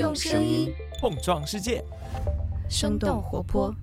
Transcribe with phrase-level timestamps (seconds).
[0.00, 1.84] 用声音碰撞世界，
[2.70, 3.76] 生动活泼。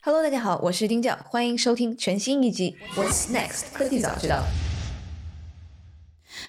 [0.00, 4.36] Hello，大家好，我是丁教，欢迎收听全新一集《What's Next 科技早知道》。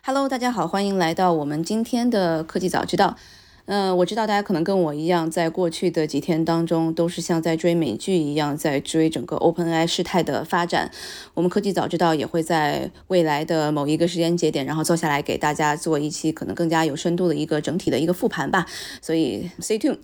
[0.03, 3.17] Hello，大家好，欢迎来到我们今天的科技早知道。
[3.65, 10.91] 嗯、我知道大家可能跟我一样，在过去的几天当中，都是像在追美剧一样，在追整个 OpenAI 事态的发展。
[11.33, 18.65] 我们科技早知道也会在未来的某一个时间节点，然后坐下来给大家做一期可能更加有深度的一个整体的一个复盘吧。
[19.01, 19.97] 所以 stay tuned。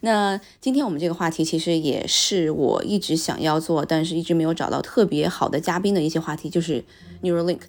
[0.00, 6.82] 那今天我们这个话题其实也是我一直想要做，但是一直没有找到特别好的嘉宾的一些话题，就是
[7.22, 7.60] Neuralink。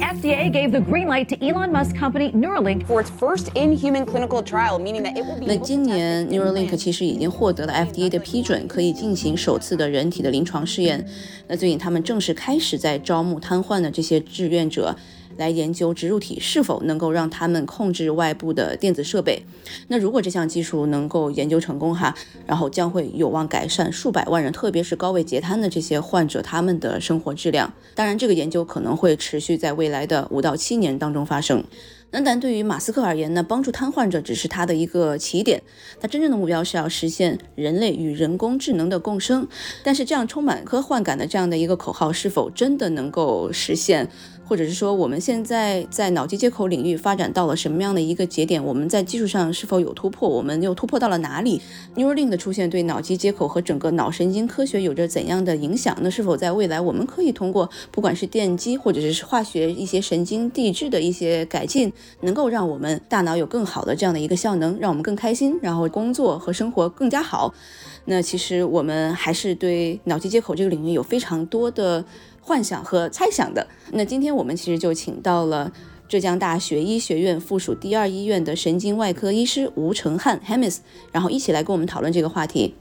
[0.00, 4.42] FDA gave the green light to Elon Musk company Neuralink for its first in-human clinical
[4.42, 5.46] trial, meaning that it will be.
[5.46, 11.06] 那今年 Neuralink 其实已经获得了 FDA 的批准，可以进行首次的人体的临床试验。
[11.48, 14.96] 那最近他们正式开始在招募瘫痪的这些志愿者。
[15.36, 19.42] 来研究植入体是否能够让他们控制外部的电子设备。
[19.88, 22.14] 那如果这项技术能够研究成功哈，
[22.46, 27.72] 然后将会有望改善数百万人，特别是高位截瘫的这些患者他们的生活质量。
[27.94, 31.64] 当然，这个研究可能会持续在未来的五到七年当中发生。
[32.12, 35.60] 那但对于马斯克而言呢，帮助瘫痪者只是他的一个起点，
[36.00, 39.46] 他真正的目标是要实现人类与人工智能的共生。
[39.82, 44.08] 但是这样充满科幻感的这样的一个口号，是否真的能够实现？
[44.46, 48.64] 或者是说，我们现在在脑机接口领域发展到了什么样的一个节点？
[48.64, 50.28] 我们在技术上是否有突破？
[50.28, 51.60] 我们又突破到了哪里
[51.96, 55.96] ？Neuralink 的出现对脑机接口和整个脑神经科学有着怎样的影响？
[56.00, 67.52] 那是否在未来我们可以通过不管是电机或者是化学一些神经递质的一些改进，能够让我们大脑有更好的这样的一个效能，让我们更开心，然后工作和生活更加好？
[68.04, 72.04] 那其实我们还是对脑机接口这个领域有非常多的
[72.46, 73.66] 幻想和猜想的。
[73.90, 75.72] 那今天我们其实就请到了
[76.08, 80.76] 浙江大学医学院附属第二医院的神经外科医师吴成汉 （Hamis），
[81.10, 82.76] 然后一起来跟我们讨论这个话题。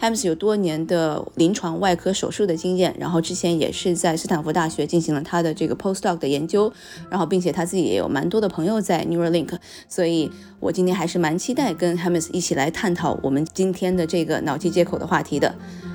[0.00, 6.72] Hamis 有多年的临床外科手术的经验，然后之前也是在斯坦福大学进行了他的这个 postdoc 的研究，
[7.10, 9.58] 然后并且他自己也有蛮多的朋友在 Neuralink，
[9.88, 15.54] 所以我今天还是蛮期待跟 Hamis 一起来探讨我们今天的这个脑机接口的话题的。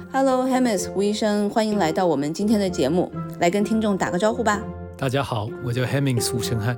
[0.09, 4.61] Hello Hemis 吴医生，欢迎来到我们今天的节目，来跟听众打个招呼吧。
[4.97, 6.77] 大家好，我叫 Hemings，吴成汉。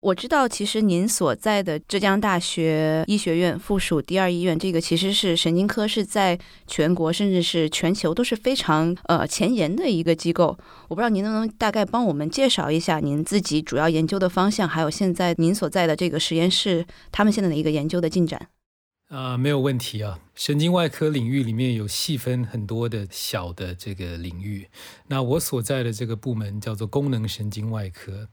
[0.00, 6.38] 我知道，其实您所在的浙江大学医学院附属第二医院，这个其实是神经科是在
[6.68, 10.56] 全国甚至是全球都是非常呃前沿的一个机构。
[10.86, 18.48] 我不知道您能不能大概帮我们介绍一下您自己主要研究的方向，还有现在您所在的这个实验室他们现在的一个研究的进展。
[19.08, 20.20] 啊、没有问题啊。
[20.36, 24.68] 神经外科领域里面有细分很多的小的这个领域。
[25.08, 28.28] 那我所在的这个部门叫做功能神经外科，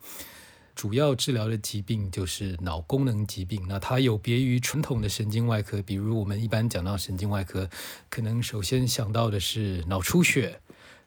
[0.75, 3.65] 主要治疗的疾病就是脑功能疾病。
[3.67, 7.69] 那它有别于传统的神经外科，比如我们一般讲到神经外科，
[8.09, 10.59] 可能首先想到的是脑出血。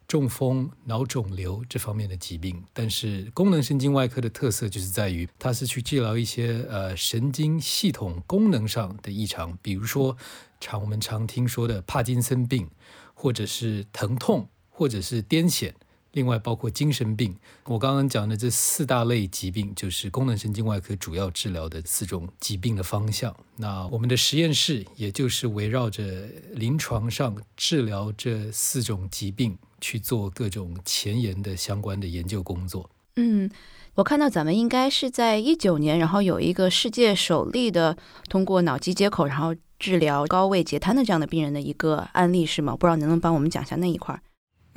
[0.09, 10.17] 中风、脑肿瘤这方面的疾病，但是功能神经外科的特色就是在于，它是去治疗一些呃神经系统功能上的异常，比如说
[10.61, 12.71] 常我们常听说的帕金森病，
[13.12, 15.75] 或者是疼痛，或者是癫痫。
[16.13, 23.35] 另外包括精神病，我刚刚讲的这四大类疾病，就是功能神经外科主要治疗的四种疾病的方向。
[23.57, 32.89] 那我们的实验室，也就是围绕着临床上治疗这四种疾病去做各种前沿的相关的研究工作。
[33.17, 33.51] 嗯，
[33.95, 37.97] 我看到咱们应该是在一九年，然后有一个世界首例的
[38.29, 42.77] 通过脑机接口，然后治疗高位截瘫的这样的病人的一个案例，是吗？
[42.77, 44.21] 不知道您能帮我们讲一下那一块？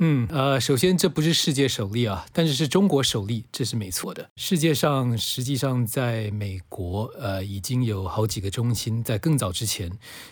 [0.04, 4.28] 嗯，呃，首先这不是世界首例啊，但是是中国首例，这是没错的。
[4.34, 9.88] 世界上实际上在美国，呃，已经有好几个中心在更早之前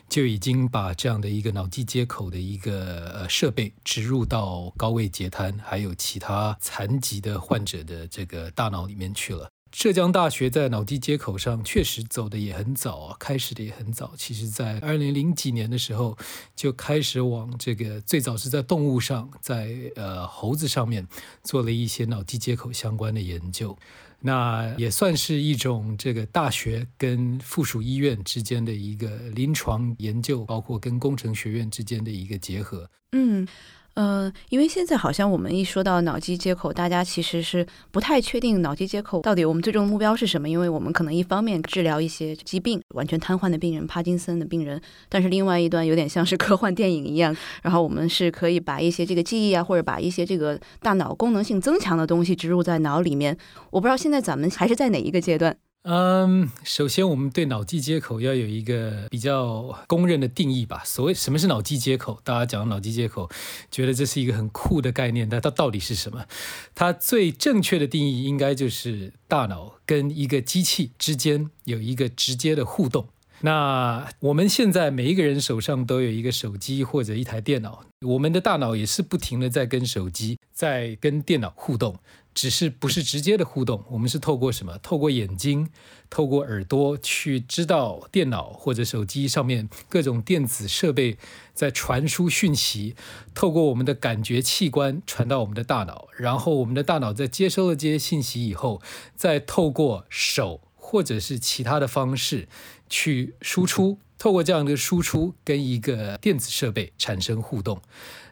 [0.08, 9.48] 就已经把这样的一个脑机接口的一个呃设备植入到高位截瘫还有其他残疾的患者的这个大脑里面去了。
[9.72, 14.12] 浙江大学在脑机接口上确实走的也很早啊，开始的也很早。
[14.17, 16.19] 其实，在二零零几年的时候，
[16.56, 21.06] 就开始往这个最早是在动物上，在呃猴子上面
[21.43, 23.76] 做了一些脑机接口相关的研究。
[24.22, 32.90] 那也算是一种这个大学跟附属医院之间的一个临床研究，包括跟工程学院之间的一个结合。
[33.12, 33.49] 嗯，
[33.94, 40.48] 呃，因为现在好像我们一说到脑机接口，大家其实是不太确定脑机接口到底我们最终的目标是什么。
[40.48, 53.36] 因为我们可能一方面治疗一些疾病，完全瘫痪的病人、帕金森的病人，但是另外一端有点像是 科幻电影一样，然后我们是可以把一些这个记忆啊，或者把一些这个大脑功能性增强的东西植入在脑里面。
[53.70, 55.56] 我不知道现在咱们还是在哪一个阶段。
[55.82, 60.82] 嗯，首先我们对脑机接口要有一个比较公认的定义吧。
[60.85, 62.21] 所谓什么是脑机接口？
[62.23, 63.31] 大家讲脑机接口，
[63.71, 66.27] 觉得这是一个很酷的概念，但它到底是什么？
[66.75, 73.09] 它最正确的定义应该就是大脑跟一个机器之间有一个直接的互动。
[73.43, 81.99] 那我们现在每一个人手上都有一个手机或者一台电脑，我们的大脑也是不停的在跟手机、在跟电脑互动。
[82.32, 84.79] 只是不是直接的互动，我们是透过什么？
[84.79, 85.69] 透过眼睛，
[86.09, 91.19] 透过耳朵去知道电脑或者手机上面各种电子设备
[91.53, 92.94] 在传输讯息，
[93.35, 98.81] 透过我们的感觉器官传到我们的大脑，然后我们的大脑在接收了这些信息以后，
[99.17, 102.49] 再透过手或者是其他的方式
[102.88, 107.82] 去输出，透过这样的输出跟一个电子设备产生互动。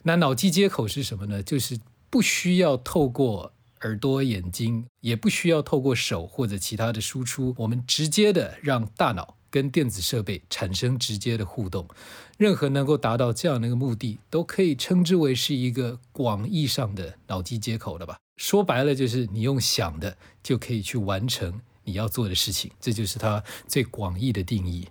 [0.04, 1.42] 那脑机接口是什么呢？
[1.42, 3.52] 就是不需要透过。
[3.82, 11.88] 耳朵、眼睛也不需要透过手或者其他的输出，我们直接的让大脑跟电子设备产生直接的互动。
[12.36, 18.16] 任何能够达到这样的一个目的，都可以称之为是一个广义上的脑机接口了吧？
[18.36, 24.86] 说白了，就是你用想的就可以去完成你要做的事情，这就是它最广义的定义。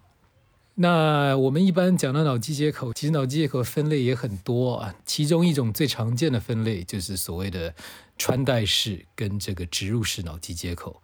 [0.80, 4.94] 那我们一般讲到脑机接口，其实脑机接口分类也很多啊。
[5.06, 7.74] 其中一种最常见的分类就是所谓的
[8.18, 11.02] 穿戴式跟这个植入式脑机接口，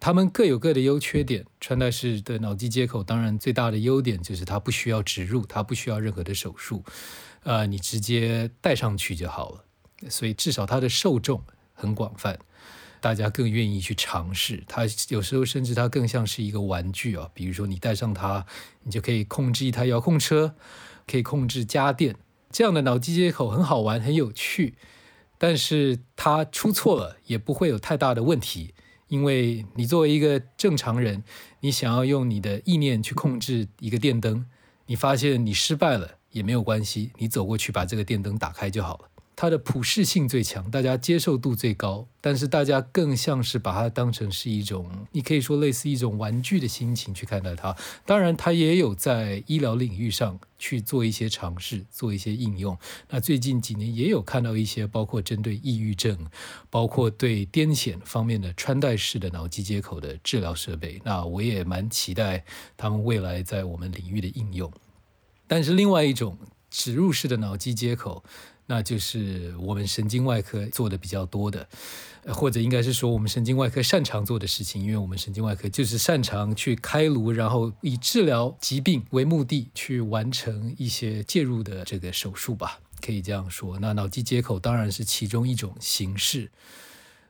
[0.00, 1.44] 它们各有各的优缺点。
[1.60, 6.84] 穿戴式的脑机接口当然最大的优点就是它不需要植入，它不需要任何的手术，
[7.42, 9.64] 呃，你直接戴上去就好了。
[10.08, 11.42] 所以至少它的受众
[11.74, 12.38] 很广泛。
[13.00, 17.30] 大家更愿意去尝试它，有时候甚至它更像是一个玩具啊。
[17.32, 18.44] 比如说你带上它，
[18.82, 20.56] 你就可以控制一台遥控车，
[21.06, 22.16] 可以控制家电。
[22.50, 24.74] 这样的脑机接口很好玩，很有趣。
[25.38, 28.74] 但是它出错了也不会有太大的问题，
[29.06, 31.22] 因为你作为一个正常人，
[31.60, 34.44] 你想要用你的意念去控制一个电灯，
[34.86, 39.08] 你发现你失败了也没有关系，你走过去把这个电灯打开就好了。
[39.40, 47.72] 它的普适性最强，大家接受度最高，但是大家更像是把它当成是一种，你可以说类似一种玩具的心情去看待它。
[48.04, 52.76] 当然，它也有在医疗领域上去做一些尝试，做一些应用。
[53.10, 56.18] 那最近几年也有看到一些，包括针对抑郁症，
[56.68, 61.00] 包括对癫痫方面的穿戴式的脑机接口的治疗设备。
[61.04, 62.44] 那我也蛮期待
[62.76, 64.72] 他们未来在我们领域的应用。
[65.46, 66.36] 但是另外一种
[66.68, 68.24] 植入式的脑机接口。
[68.70, 71.66] 那就是我们神经外科做的比较多的，
[72.26, 83.78] 或者应该是说我们神经外科擅长做的事情，因为我们神经外科就是擅长去开颅，然后以治疗疾病为目的去完成一些介入的这个手术吧，可以这样说。
[83.78, 86.50] 那脑机接口当然是其中一种形式。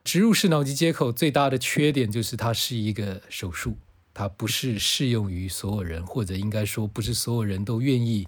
[0.03, 3.77] 植入式脑机接口最大的缺点就是它是一个手术，
[4.13, 8.27] 它不是适用于所有人，或者应该说不是所有人都愿意。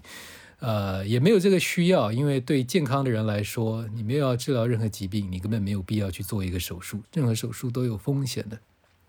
[0.62, 7.02] 呃，也没有这个需要，因为对健康的人来说，你没有要治疗任何疾病，你根本没有必要去做一个手术。
[7.12, 8.60] 任何手术都有风险的，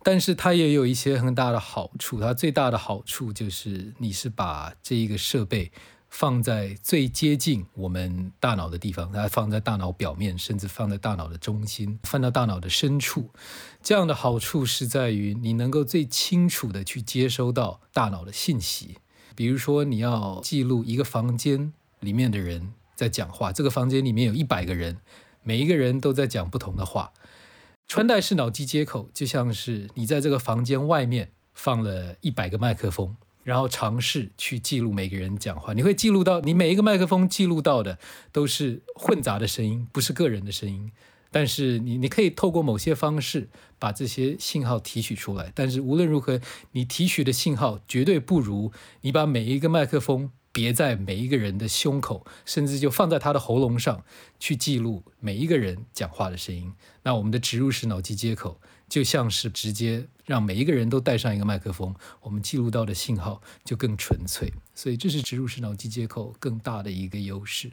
[0.02, 2.20] 但是它也有一些很大的好处。
[2.20, 5.72] 它最大的好处就是，你是把这一个设备
[6.10, 13.30] 放在最接近我们大脑的地方，它放在大脑表面，甚至放在大脑的中心，放到大脑的深处。
[13.84, 18.98] 这样的好处是在于，你能够最清楚的去接收到大脑的信息。
[19.36, 24.98] 比如说，你要记录一个房间里面的人在讲话，这个房间里面有一百个人，
[25.42, 27.12] 每一个人都在讲不同的话。
[27.88, 35.74] 穿戴式脑机接口就像是你在这个房间外面放了一百个麦克风，然后尝试去记录每个人讲话。
[35.74, 38.00] 你会记录到，你每一个麦克风记录到的
[38.32, 40.92] 都是混杂的声音，不是个人的声音。
[41.30, 43.50] 但是你你可以透过某些方式
[43.84, 46.40] 把这些信号提取出来，但是无论如何，
[46.72, 48.72] 你提取的信号绝对不如
[49.02, 54.06] 你把每一个麦克风别在每一个人的胸口，甚至就放在他的喉咙上
[54.40, 56.72] 去记录每一个人讲话的声音。
[57.04, 64.54] 那我们的植入式脑机接口就像是直接让每一个人都带上一个麦克风，我们记录到的信号就更纯粹。
[64.74, 67.70] 所以这是植入式脑机接口更大的一个优势。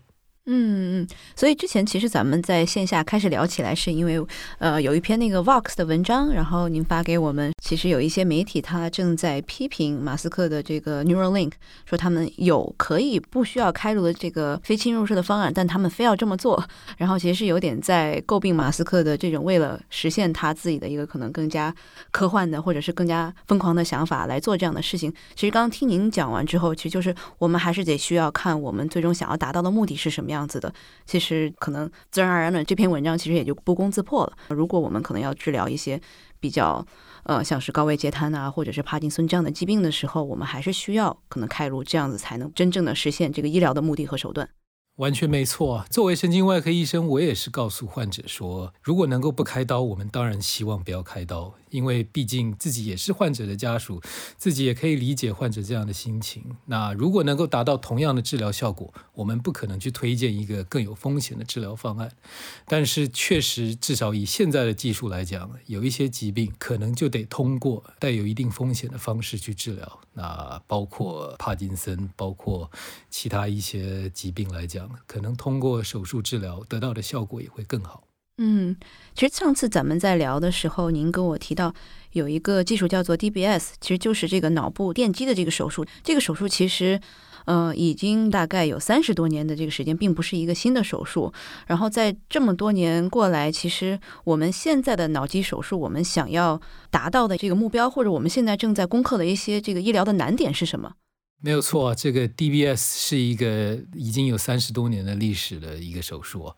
[0.53, 4.21] 嗯嗯，所以之前其实咱们在线下开始聊起来，是因为
[4.59, 11.53] 呃有一篇那个 Vox 的文章，然后您发给我们，其实有一些媒体他正在批评马斯克的这个 Neuralink，
[11.87, 16.61] 说他们有可以不需要开颅的这个非侵入式的方案，但他们非要这么做，
[16.97, 21.73] 然后其实是有点在诟病马斯克的这种为了实现他自己的一个可能更加
[22.11, 25.13] 科幻的或者是更加疯狂的想法来做这样的事情。
[25.37, 30.40] 其实刚刚听您讲完之后，其实就是我们还是得需要看我们最终想要达到的目的是什么样。
[30.41, 30.73] 样子的，
[31.05, 34.33] 其实可能自然而然的这篇文章其实也就不攻自破了。
[34.49, 36.01] 如果我们可能要治疗一些
[36.41, 36.85] 比较
[37.25, 44.49] 呃像是高位截瘫啊，或者是帕金森这样的疾病的时候，我们还是需要可能开颅这样子才能真正的实现这个医疗的目的和手段。
[44.97, 45.87] 完全没错。
[45.89, 51.55] 作为神经外科医生，我也是告诉患者说，如果能够不开刀，我们当然希望不要开刀。
[51.71, 54.01] 因为毕竟自己也是患者的家属，
[54.37, 56.45] 自己也可以理解患者这样的心情。
[56.67, 62.11] 那如果能够达到同样的治疗效果，我们不可能去推荐一个更有风险的治疗方案。
[62.67, 70.01] 但是确实，至少以现在的技术来讲，有一些疾病可能就得通过带有一定风险的方式去治疗。
[70.13, 72.71] 那包括帕金森，包括
[73.09, 78.10] 其他一些疾病来讲，可能通过手术治疗得到的效果也会更好。
[78.43, 78.75] 嗯，
[79.15, 81.75] 其实上次咱们在聊的时候，您跟我提到
[82.13, 85.85] 有一个技术叫做 DBS，其实就是这个脑部电击的这个手术。
[86.03, 86.99] 这个手术其实，
[87.45, 91.31] 呃，已经大概有三十多年的这个时间，并不是一个新的手术。
[91.67, 96.59] 然后在这么多年过来，其实我们现在的脑机手术，我们想要
[96.91, 100.93] 达到的这个目标，或者我们现在正在攻克的一些这个医疗的难点是什么？
[101.43, 106.53] 没有错，这个 DBS 是一个已经有三十多年的历史的一个手术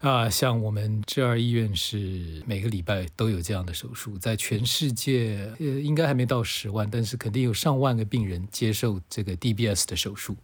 [0.00, 0.28] 啊。
[0.28, 10.36] 像我们浙二医院是每个礼拜都有这样的手术，在全世界呃应该还没到十万，但是肯定有上万个病人接受这个 DBS 的手术。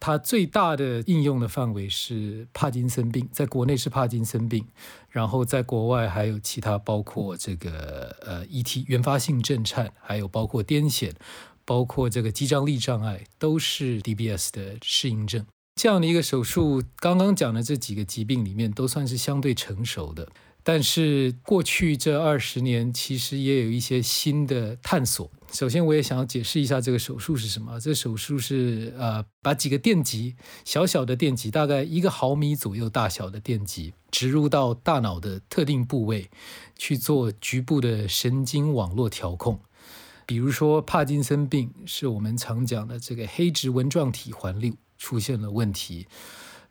[0.00, 4.66] 它最大的应用的范围是帕金森病，在国内是帕金森病，
[5.10, 11.12] 然后在国外还有其他包括这个呃 ET 原发性震颤，还有包括癫痫。
[11.64, 15.44] 包括这个肌张力障碍都是 DBS 的适应症。
[15.76, 20.28] 这样的一个手术，刚刚讲的这几个疾病里面都算是相对成熟的。
[20.64, 25.28] 但是过去这二十年，其实也有一些新的探索。
[25.52, 27.80] 首先，我也想要解释一下这个手术是什么。
[27.80, 36.30] 这手术是呃，把几个电极，小小的电极，大概一个毫米左右大小的电极，植入到大脑的特定部位，
[36.78, 39.60] 去做局部的神经网络调控。
[40.26, 46.06] 比如说，帕金森病是我们常讲的这个黑质纹状体环路出现了问题，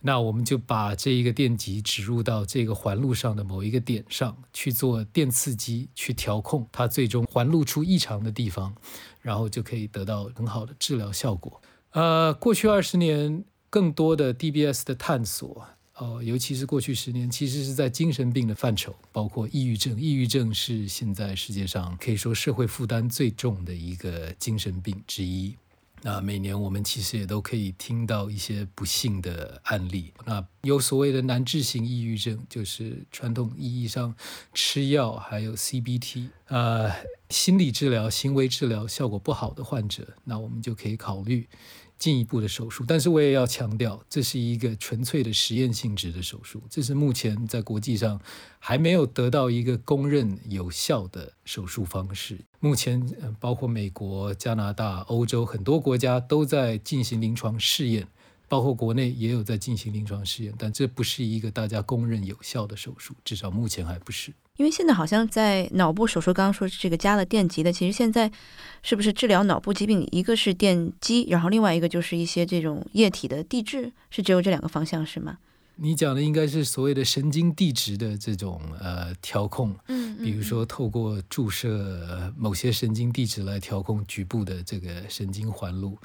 [0.02, 8.74] 那我们就把这一个电极植入到这个环路上的某一个点上去做电刺激，去调控它最终环路出异常的地方，
[9.22, 11.62] 然后就可以得到很好的治疗效果。
[11.92, 15.68] 呃，过去二十年，更多的 DBS 的探索。
[16.02, 20.02] 哦，尤其是过去十年，其实是在精神病的范畴，包括抑郁症。
[20.02, 25.56] 抑郁症是现在世界上可以说社会负担最重的一个精神病之一。
[26.02, 30.12] 那每年我们其实也都可以听到一些不幸的案例。
[30.26, 34.16] 那有所谓的难治型抑郁症，就是传统意义上
[34.56, 36.92] 吃药还有 CBT，呃，
[37.30, 41.48] 心理治疗、行为治疗效果不好的患者，那我们就可以考虑。
[42.02, 48.20] 进一步的手术，但是我也要强调，这是一个纯粹的实验性质的手术，这是目前在国际上
[48.58, 52.40] 还没有得到一个公认有效的手术方式。
[52.60, 53.08] 目前，
[53.40, 58.08] 包括美国、加拿大、欧洲很多国家都在进行临床试验，
[58.48, 64.34] 包括国内也有在进行临床试验，但这不是一个大家公认有效的手术，至少目前还不是。
[64.62, 68.32] 因为现在好像在脑部手术，刚刚说这个加了电极的，其实现在
[68.84, 75.40] 是不是治疗脑部疾病，一个是电击，然后另外一个就是一些这种液体的地质，是只有这两个方向是吗？
[75.78, 85.98] 你讲的应该是所谓的神经递质的这种呃调控，嗯，比如说透过注射某些神经递质来调控局部的这个神经环路，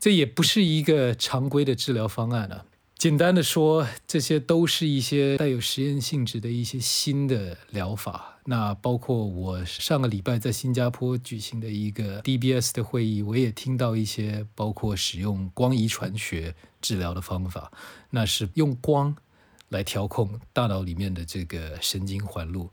[0.00, 2.64] 这也不是一个常规的治疗方案啊。
[3.00, 8.38] 简单的说，这些都是一些带有实验性质的一些新的疗法。
[8.44, 17.72] 那包括我上个礼拜在新加坡举行的一个 DBS 的会议，我也听到一些包括使用光遗传学治疗的方法，
[18.10, 19.16] 那是用光
[19.70, 22.70] 来调控大脑里面的这个神经环路。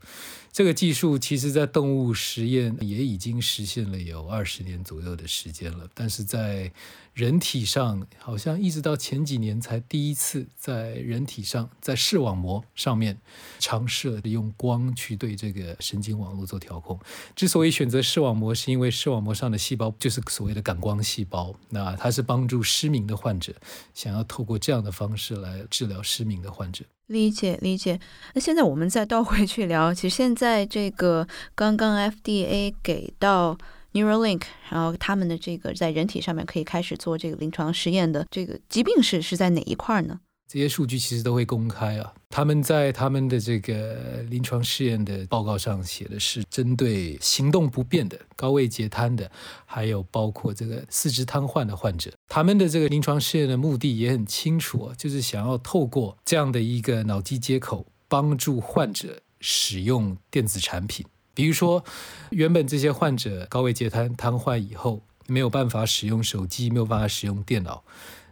[0.58, 6.72] 这个技术其实在动物实验也已经实现了有二十年左右的时间了，但是在
[7.14, 13.16] 人体上好像一直到前几年才第一次在人体上，在视网膜上面
[13.60, 16.98] 尝试了用光去对这个神经网络做调控。
[17.36, 23.54] 之所以选择视网膜，是因为视网膜上的细胞就是所谓的感光细胞，那它是帮助失明的患者，
[23.94, 26.84] 想要透过这样的方式来治疗失明的患者。
[27.08, 28.00] 理解理解。
[28.32, 33.58] 那现在我们再倒回去聊，其实现在这个刚刚 FDA 给到。
[33.94, 40.20] Neuralink，然后他们的这个在人体上面可以开始做这个临床实验的这个疾病是是在哪一块呢？
[40.48, 42.12] 这些数据其实都会公开啊。
[42.30, 49.30] 他们在他们的这个临床试验的报告上写的是针对行动不便的、高位截瘫的，
[49.64, 52.12] 还有包括这个四肢瘫痪的患者。
[52.28, 61.04] 他们的这个临床试验的目的也很清楚啊，就是想要透过这样的一个脑机接口，帮助患者使用电子产品。
[61.34, 61.84] 比如说，
[62.30, 67.84] 原本这些患者高位截瘫瘫痪以后，没有办法使用手机，没有办法使用电脑。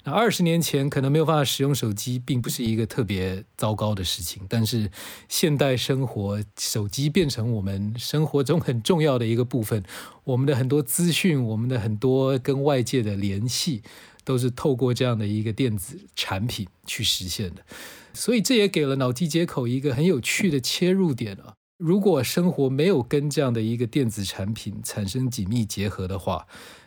[0.07, 4.41] 那二十年前可能没有办法使用手机，并不是一个特别糟糕的事情。
[4.49, 4.89] 但是
[5.29, 9.83] 现代生活，手机变成我们生活中很重要的一个部分。
[10.23, 13.83] 我们的很多资讯，我们的很多跟外界的联系，
[14.23, 17.65] 都是透过这样的一个电子产品去实现的。
[18.13, 21.55] 所以这也给了脑机接口一个很有趣的切入点啊。
[21.79, 26.47] 如果生活没有跟这样的一个电子产品产生紧密结合的话，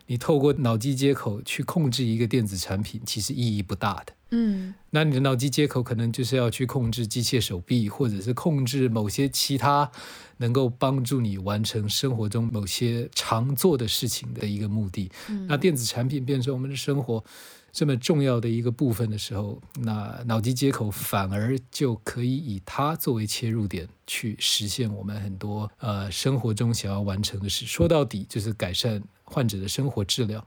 [0.10, 4.14] 你透过脑机接口去控制一个电子产品，其实意义不大的。
[4.32, 9.92] 嗯，那你的脑机接口可能就是要去控制机械手臂，或者是控制某些其他
[10.38, 15.12] 能够帮助你完成生活中某些常做的事情的一个目的。
[15.48, 17.24] 那电子产品变成我们的生活。
[17.72, 27.68] 这么重要的一个部分的时候，那脑机接口反而就可以以它作为切入点，去实现我们很多呃生活中想要完成的事。
[27.68, 29.00] 说到底，就是改善
[29.30, 30.46] 患者的生活质量。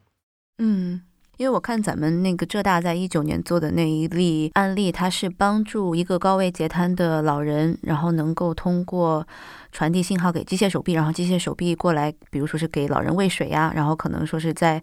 [0.59, 1.03] 嗯。
[1.39, 9.27] 因为我看咱们那个浙大在一九年做的那一例案例，它是帮助一个高位截瘫的老人，然后能够通过
[9.73, 14.81] 传递信号给机械手臂，然后机械手臂过来，比如说是给老人喂水呀，然后可能说是在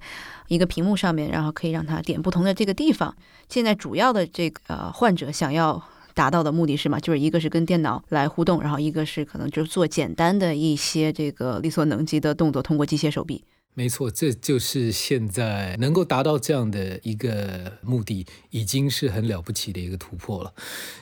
[0.47, 3.15] 一个屏幕上面，然后可以让他点不同的这个地方。
[3.47, 5.81] 现在主要的这个呃患者想要
[6.13, 13.45] 达到的目的是嘛，就是一个是跟电脑来互动，然后一个是可能就是做简单的一些这个力所能及的动作，通过机械手臂。
[13.79, 20.53] 没错，这就是现在能够达到这样的一个目的，已经是很了不起的一个突破了。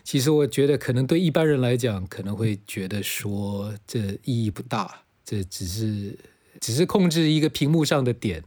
[0.04, 6.16] 其实我觉得，可能对一般人来讲，可能会觉得说这意义不大，这只是
[6.62, 8.44] 只是控制一个屏幕上的点。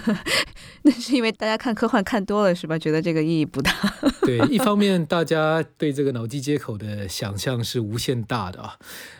[0.80, 2.78] 那是因为大家看科幻看多了，是吧？
[2.78, 3.70] 觉得这个意义不大。
[4.24, 8.78] 对，一方面大家对这个脑机接口的想象是无限大的啊，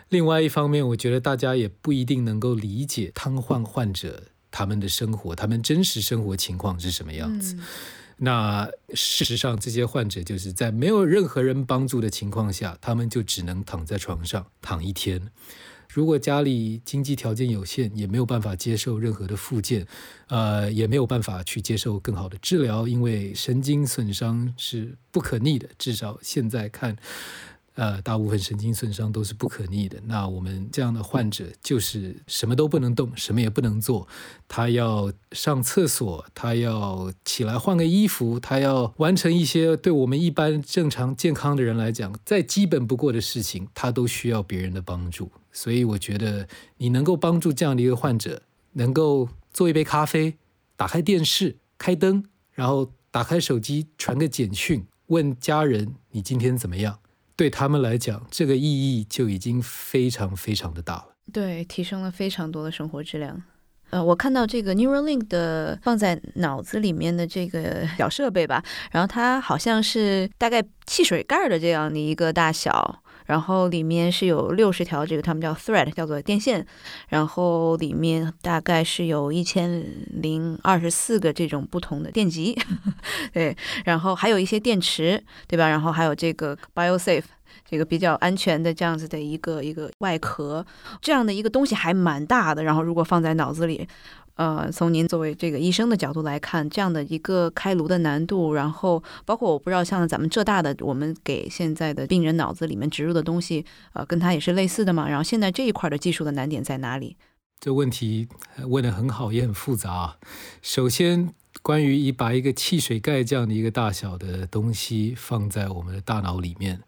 [0.08, 4.22] 另外一方面，我觉得大家也不一定能够理解瘫痪患者。
[4.50, 7.56] 他们的生活，他们真实生活情况是什么样子？
[8.18, 15.30] 那事实上，这些患者就是在没有任何人帮助的情况下，他们就只能躺在床上躺一天。
[15.88, 19.86] 如果家里经济条件有限，也没有办法接受任何的复健，
[20.26, 25.68] 呃，也没有办法去接受更好的治疗，因为神经损伤是不可逆的。
[25.78, 26.96] 至少现在看。
[27.78, 30.00] 呃，大部分神经损伤都是不可逆的。
[30.06, 34.08] 那我们这样的患者就是什么都不能动，什么也不能做。
[34.48, 45.30] 他要上厕所，他要起来换个衣服，他要完成一些对我们一般正常健康的人来讲再基本不过的事情，他都需要别人的帮助。
[45.52, 50.36] 所以我觉得你能够帮助这样的一个患者，能够做一杯咖啡，
[50.76, 56.98] 打开电视，开灯，然后打开手机传个简讯，问家人你今天怎么样。
[57.38, 61.14] 对他们来讲，这个意义就已经非常非常的大了。
[61.32, 63.40] 对，提升了非常多的生活质量。
[63.90, 73.02] 呃，我看到这个 Neuralink 的放在脑子里面的这个小设备吧，然后它好像是大概汽水盖的这样的一个大小。
[73.28, 76.66] 然后里面是有六十条，这个他们叫 thread，叫做电线。
[77.08, 82.58] 然后里面大概是有一千零二十四个这种不同的电极，
[83.34, 83.54] 对。
[83.84, 85.68] 然后还有一些电池，对吧？
[85.68, 87.24] 然后还有这个 BioSafe，
[87.68, 90.64] 这个比较安全的这样子的一个一个外壳，
[91.02, 92.64] 这样的一个东西还蛮大的。
[92.64, 93.86] 然后如果放在脑子里。
[94.38, 105.08] 呃，从您作为这个医生的角度来看，这样的一个开颅的难度，然后包括我不知道像咱们浙大的，我们给现在的病人脑子里面植入的东西，呃，跟它也是类似的嘛。
[105.08, 107.16] 然后现在这一块的技术的难点在哪里？
[107.58, 108.28] 这问题
[108.68, 110.16] 问的很好，也很复杂。
[110.62, 116.80] 首先，关于一把一个汽水盖这样的一个大小的东西放在我们的大脑里面，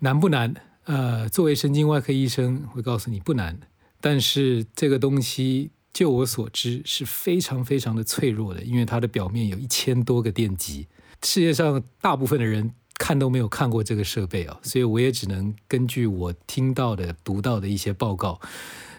[0.00, 0.54] 难不难？
[0.84, 3.58] 呃，作为神经外科医生，会告诉你不难，
[4.02, 10.86] 但是这个东西，就我所知是非常非常的脆弱的，因为它的表面有一千多个电极，
[11.22, 18.38] 世界上大部分的人看都没有看过这个设备啊，所以我也只能根据我听到的、读到的一些报告。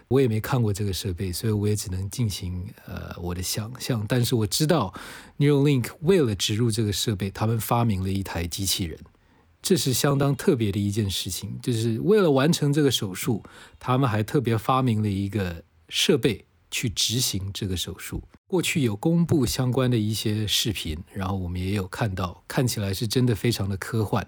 [0.08, 4.06] 我也没看过这个设备，所以我也只能进行呃我的想象。
[4.08, 4.94] 但是我知道
[5.40, 9.00] ，Neuralink 为了植入这个设备，他们发明了一台机器人，
[9.64, 11.58] 这是相当特别的一件事情。
[11.60, 13.42] 就是为了完成这个手术，
[13.80, 18.24] 他们还特别发明了一个设备去执行这个手术。
[18.48, 24.26] 过去有公布相关的一些视频，然后我们也有看到，看起来是真的非常的科幻。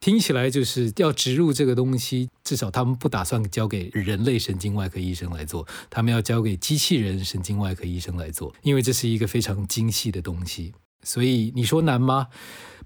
[0.00, 10.72] 听起来就是要植入这个东西，至少他们不打算交给人类神经外科医生来做，他们要交给机器人神经外科医生来做，因为这是一个非常精细的东西。
[11.02, 12.28] 所以你说难吗？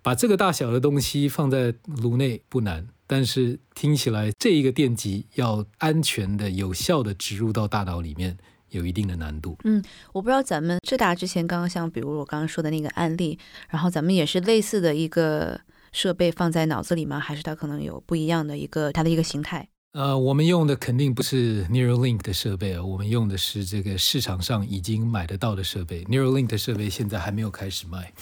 [0.03, 8.37] 把这个大小的东西放在颅内不难，但是听起来这一个电极要安全的、有效的植入到大脑里面，
[8.79, 9.57] 有一定的难度。
[9.65, 9.83] 嗯，
[10.13, 15.61] 我不知道咱们浙大之前刚刚像比如我刚刚说的那个案例，然后咱们也是类似的一个。
[15.95, 17.21] 设备放在脑子里吗？
[17.21, 19.69] 还是它可能有不一样的一个它的一个形态？
[19.93, 26.03] 呃，我们用的肯定不是 Neuralink 的设备啊，我们用的是这个市场上已经买得到的设备。
[26.07, 28.13] Neuralink 的设备现在还没有开始卖。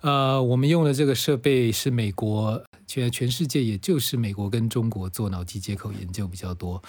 [0.00, 6.82] 呃，我们用的这个设备是美国，全全世界也就是美国跟中国做脑机接口研究比较多，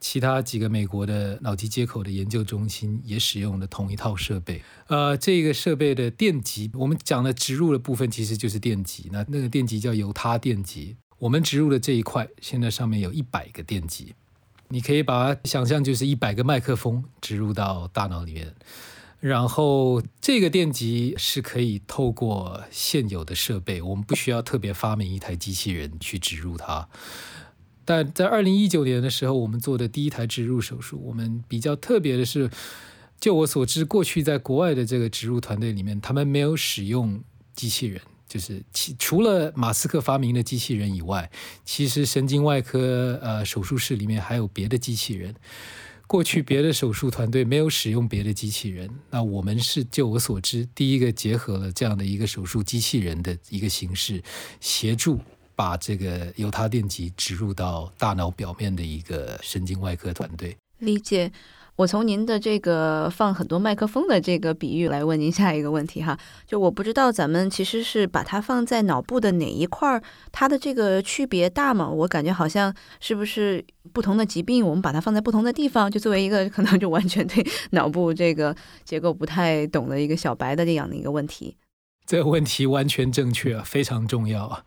[0.00, 4.62] 其他几个美国的脑机接口的研究中心也使用的同一套设备。
[4.88, 10.96] 呃，这个设备的电极，我们讲的植入的部分其实就是电极，那那个电极叫犹他电极。
[11.18, 14.14] 我们植入的这一块，现在上面有一百个电极，
[14.68, 18.54] 你可以把它想象就是一百个麦克风植入到大脑里面。
[19.26, 26.88] 然后这个电极是可以透过现有的设备，我们不需要特别发明一台机器人去植入它。
[27.84, 32.48] 但在二零一九年的时候，我们做的第一台植入手术，我们比较特别的是，
[33.18, 37.20] 就我所知，过去在国外的这个植入团队里面，他们没有使用
[37.52, 41.28] 机器人，就是其除了马斯克发明的机器人以外，
[41.64, 45.34] 其实神经外科呃手术室里面还有别的机器人。
[46.06, 54.22] 过去别的手术团队没有使用别的机器人，那我们是就我所知第一个结合了这样的一个手术机器人的一个形式，
[54.60, 55.20] 协助
[55.54, 60.56] 把这个犹他电极植入到大脑表面的一个神经外科团队。
[60.78, 61.32] 理解。
[61.76, 71.86] 我从您的这个放很多麦克风的这个比喻来问您下一个问题哈，就我不知道咱们其实是把它放在脑部的哪一块儿，它的这个区别大吗？
[71.90, 73.62] 我感觉好像是不是
[73.92, 81.58] 不同的疾病，我们把它放在不同的地方，就作为一个 可能就完全对 脑部这个结构不太懂的一个小白的这样的一个问题。
[82.06, 84.64] 这个问题完全正确，非常重要。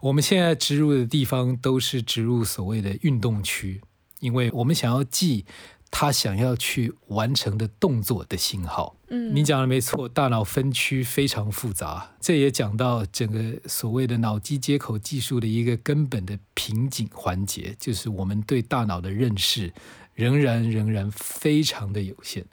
[0.00, 3.82] 我们现在植入的地方都是植入所谓的运动区，
[4.20, 5.44] 因为我们想要记。
[5.90, 19.72] 他想要去完成的动作的信号，嗯，你讲的没错，大脑分区非常复杂，这也讲到整个所谓的脑机接口技术的一个根本的瓶颈环节，就是我们对大脑的认识
[20.14, 22.44] 仍然仍然非常的有限。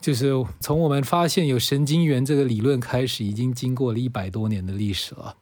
[0.00, 5.36] 就是从我们发现有神经元这个理论开始，已经经过了一百多年的历史了。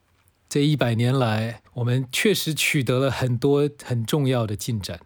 [0.50, 5.00] 这一百年来，我们确实取得了很多很重要的进展。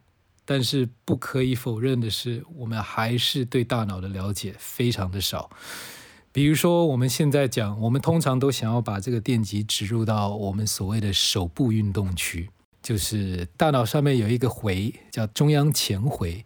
[0.44, 5.50] 但是不可以否认的是，我们还是对大脑的了解非常的少。
[6.32, 12.50] 比如说，我们现在讲，我们通常都想要把这个电极植入到我们所谓的手部运动区，
[12.82, 16.44] 就是大脑上面有一个回叫中央前回。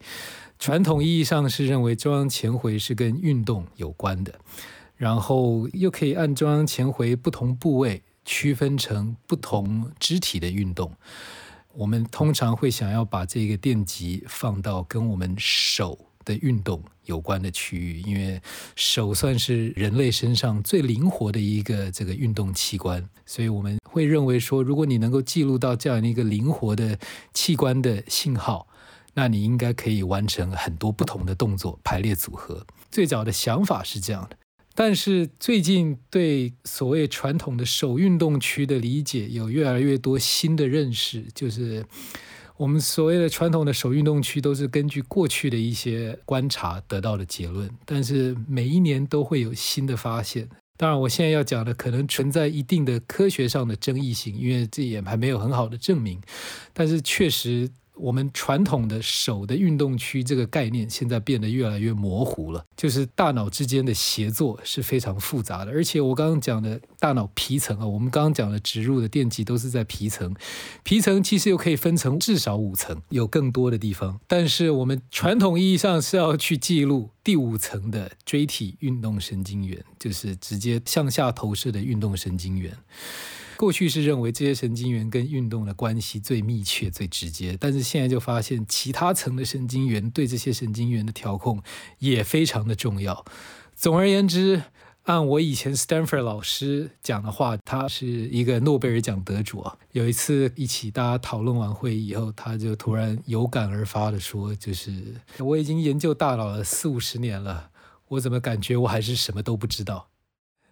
[0.59, 4.35] 传统意义上是认为中央前回是跟运动有关的，
[4.97, 10.93] 然后又可以按中央前回不同部位区分成不同肢体的运动。
[11.79, 18.43] 我们通常会想要把这个电极放到跟我们手的运动有关的区域，因为
[18.75, 26.99] 手算是人类身上最灵活的一个这个运动器官，所以我们会认为说，如果你能够记录到这样一个灵活的
[27.33, 28.67] 器官的信号，
[29.15, 32.67] 那你应该可以完成很多不同的动作排列组合。
[32.91, 34.37] 最早的想法是这样的。
[34.81, 41.85] 但是最近对所谓传统的手运动区的理解有越来越多新的认识，就是
[42.57, 50.49] 我们所谓的传统的手运动区都是根据过去的一些观察得到的结论，但是每一年都会有新的发现。
[50.77, 56.21] 当然，我现在要讲的可能存在一定的科学上的争议性，因为这也还没有很好的证明。
[56.73, 70.35] 但是确实，我们传统的手的运动区这个概念现在变得越来越模糊了，就是大脑之间的协作是非常复杂的，而且我刚刚讲的大脑皮层啊，我们刚刚讲的植入的电极都是在皮层，
[70.83, 82.77] 皮层其实又可以分成至少五层，有更多的地方，但是我们传统意义上是要去记录第五层的椎体运动神经元，就是直接向下投射的运动神经元。
[83.59, 91.61] 过去是认为这些神经元跟运动的关系最密切、最直接，但是现在就发现其他层的神经元对这些神经元的调控
[91.99, 93.25] 也非常的重要。
[93.75, 94.63] 总而言之，
[95.03, 99.77] 按我以前 Stanford 老师讲的话，他是一个诺贝尔奖得主啊。
[99.91, 104.93] 有一次一起大家讨论完会议以后，他就突然有感而发的说：“就是
[105.41, 107.71] 我已经研究大脑了四五十年了，
[108.07, 110.09] 我怎么感觉我还是什么都不知道？”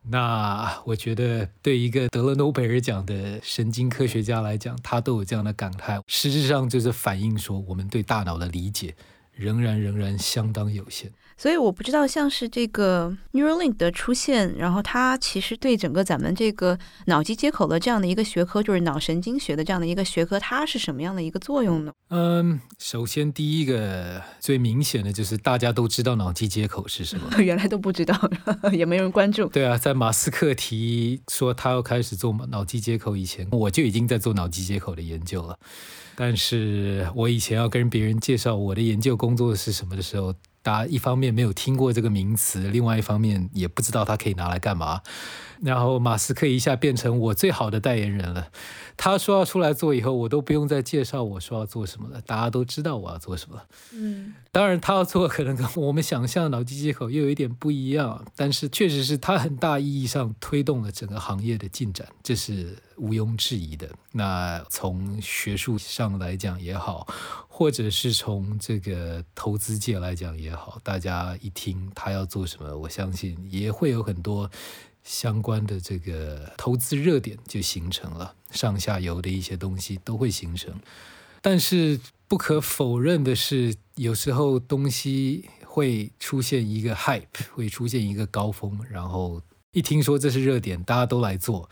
[0.09, 8.95] 那我觉得，对一个得了诺贝尔奖的神经科学家来讲，他都有这样的感慨，实质上就是反映说，我们对大脑的理解
[9.33, 11.11] 仍然仍然相当有限。
[11.39, 21.93] 所以我不知道，像是这个 Neuralink 的出现，然后它其实对整个咱们这个脑机接口的这样的一个学科，就是脑神经学的这样的一个学科，它是什么样的一个作用呢？
[22.09, 28.19] 嗯，首先第一个最明显的就是大家都知道脑机接口是什么， 原来都不知道，
[28.73, 29.47] 也没人关注。
[29.49, 35.59] 对啊，在马斯克提说他要开始做脑机接口以前，我就已经在做脑机接口的研究了。
[36.19, 40.35] 但是我以前要跟别人介绍我的研究工作是什么的时候，
[40.67, 45.01] 大家一方面没有听过这个名词，另外一方面也不知道它可以拿来干嘛。
[45.63, 48.49] 然后马斯克一下变成我最好的代言人了。
[48.97, 53.61] 他说要出来做以后，我都不用再介绍我说要做什么了，大家都知道我要做什么。
[53.93, 63.89] 嗯，当然他要做可能跟我们想象的脑机接口又有一点不一样，但是确实是他很大意义上推动了整个行业的进展，这是毋庸置疑的。
[64.13, 67.07] 那从学术上来讲也好，
[67.49, 74.51] 或者是从这个投资界来讲也好，大家一听他要做什么，我相信也会有很多。
[75.09, 80.75] 相关的这个投资热点就形成了，上下游的一些东西都会形成。
[81.43, 89.41] 但是不可否认的是，有时候东西会出现一个 hype，会出现一个高峰，然后
[89.73, 91.69] 一听说这是热点，大家都来做。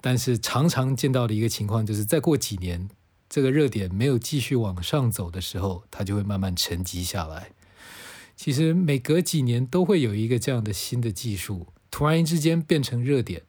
[0.00, 2.88] 但是常常见到的一个情况就是，再过几年，
[3.28, 7.50] 这个热点没有继续往上走的时候，它就会慢慢沉积下来。
[8.36, 11.66] 其实每隔几年都会有一个这样的新的技术。
[11.90, 13.42] 突然之间变成热点，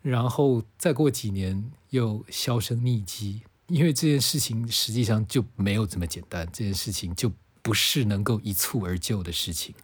[0.00, 9.74] 然后再过几年又销声匿迹，因为这件事情实际上就没有这么简单，这件事情就不是能够一蹴而就的事情。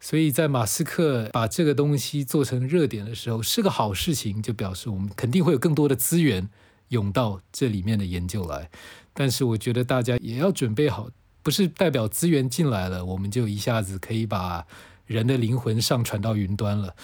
[0.00, 6.48] 所以在马斯克把这个东西做成热点的时候，是个好事情，就表示我们肯定会有更多的资源
[6.88, 8.70] 涌到这里面的研究来。
[9.12, 11.08] 但是我觉得大家也要准备好，
[11.42, 14.66] 不是代表资源进来了，我们就一下子可以把。
[15.06, 16.96] 人的灵魂上传到云端了，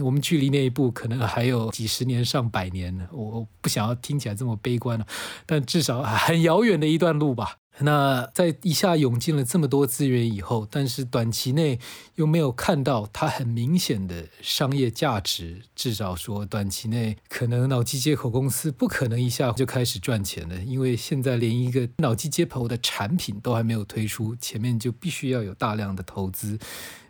[0.00, 3.06] 我们距离那一步可能还有几十年、上百年呢。
[3.12, 5.06] 我不想要听起来这么悲观了，
[5.46, 7.56] 但至少很遥远的一段路吧。
[7.78, 11.80] 那在一下涌进了这么多资源以后，但是短期内
[12.16, 26.58] 又没有看到它很明显的商业价值，至少说短期内可能脑机接口公司不可能一下就开始赚钱了，因为现在连一个脑机接口的产品都还没有推出，前面就必须要有大量的投资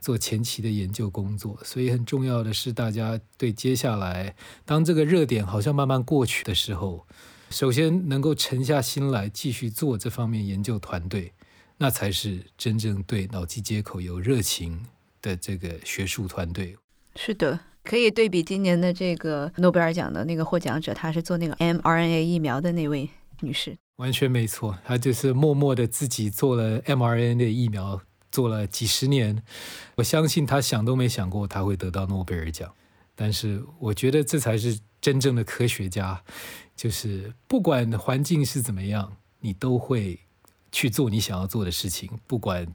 [0.01, 7.07] 做前期的研究工作，所以很重要的是大家对接下来当这个热点好像慢慢过去的时候。
[7.53, 11.33] 首先能够沉下心来继续做这方面研究团队，
[11.77, 14.87] 那才是真正对脑机接口有热情
[15.21, 16.77] 的这个学术团队。
[17.15, 23.11] 是的，可以对比今年的这个诺贝尔奖的那个获奖者，她是做那个 mRNA 疫苗的那位
[23.41, 23.77] 女士。
[23.97, 29.43] 完全没错，她就是默默的自己做了 mRNA 疫苗，做了几十年。
[29.97, 32.73] 我相信她想都没想过她会得到诺贝尔奖，
[33.15, 36.25] 但是我觉得这才是真正的科学家。
[36.77, 40.19] 就是不管环境是怎么样，你都会
[40.71, 42.11] 去做你想要做的事情。
[42.27, 42.67] 不管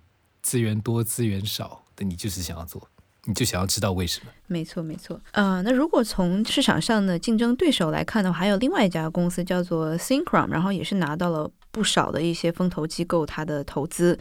[0.41, 2.87] 资源多资源少，你就是想要做，
[3.25, 4.31] 你就想要知道为什么。
[4.47, 5.19] 没错，没错。
[5.31, 14.17] 呃，那如果从市场上的竞争对手来看的话，还有另外一家公司叫做 Synchron，然后也是拿到了不少的一些风投机构它的投资。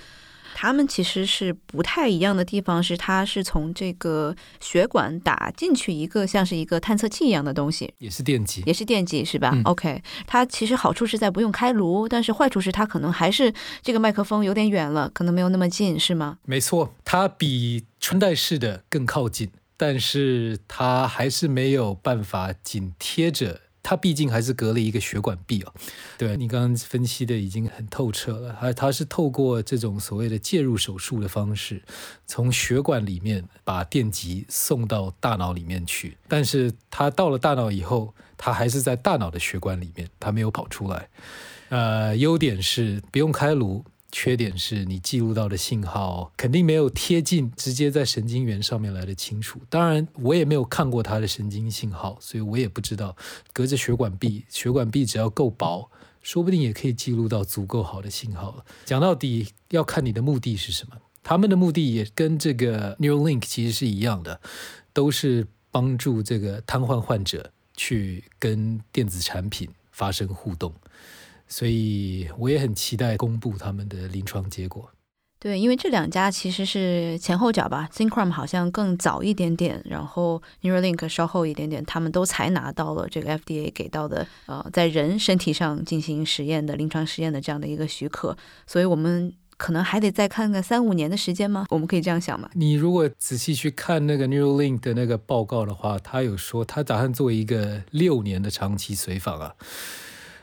[0.54, 16.38] 他们其实是不太一样的地方，是它是从这个血管打进去一个像是一个探测器一样的东西，也是电极，也是电极是吧？OK，它其实好处是在不用开颅，但是坏处是它可能还是这个麦克风有点远了，可能没有那么近，是吗？
[16.44, 23.60] 没错，它比穿戴式的更靠近，但是它还是没有办法紧贴着。
[23.86, 25.72] 它毕竟还是隔了一个血管壁啊。
[26.18, 31.80] 对你刚刚分析的已经很透彻了，它它是透过这种所谓的介入手术的方式，
[32.26, 41.08] 从血管里面把电极送到大脑里面去，但是它到了大脑以后，它还是在大脑的血管里面，它没有跑出来。
[41.68, 43.84] 呃，优点是不用开颅。
[44.18, 49.60] 缺点是你记录到的信号肯定没有贴近直接在神经元上面来的清楚。
[49.68, 53.14] 当然，我也没有看过它的神经信号，所以我也不知道
[53.52, 55.90] 隔着血管壁，血管壁只要够薄，
[56.22, 58.64] 说不定也可以记录到足够好的信号。
[58.86, 60.96] 讲到底，要看你的目的是什么。
[61.22, 64.40] 他们的目的也跟这个 Neuralink 其实是一样的，
[64.94, 70.72] 都是帮助这个瘫痪患者去跟电子产品发生互动。
[71.48, 74.90] 所以我也很期待公布他们的临床结果。
[75.38, 88.36] 对，因为这两家其实是前后脚吧 z i n c r o m 好像更早一点点，然后 Neuralink 稍后一点点，他们都才拿到了这个 FDA 给到的呃，在人身体上进行实验的临床实验的这样的一个许可。
[88.66, 91.66] 所以我们可能还得再看个三五年的时间吗？
[91.68, 92.50] 我们可以这样想吗？
[92.54, 99.54] 你如果仔细去看那个 Neuralink 的那个报告的话，他有说他打算做一个六年的长期随访啊。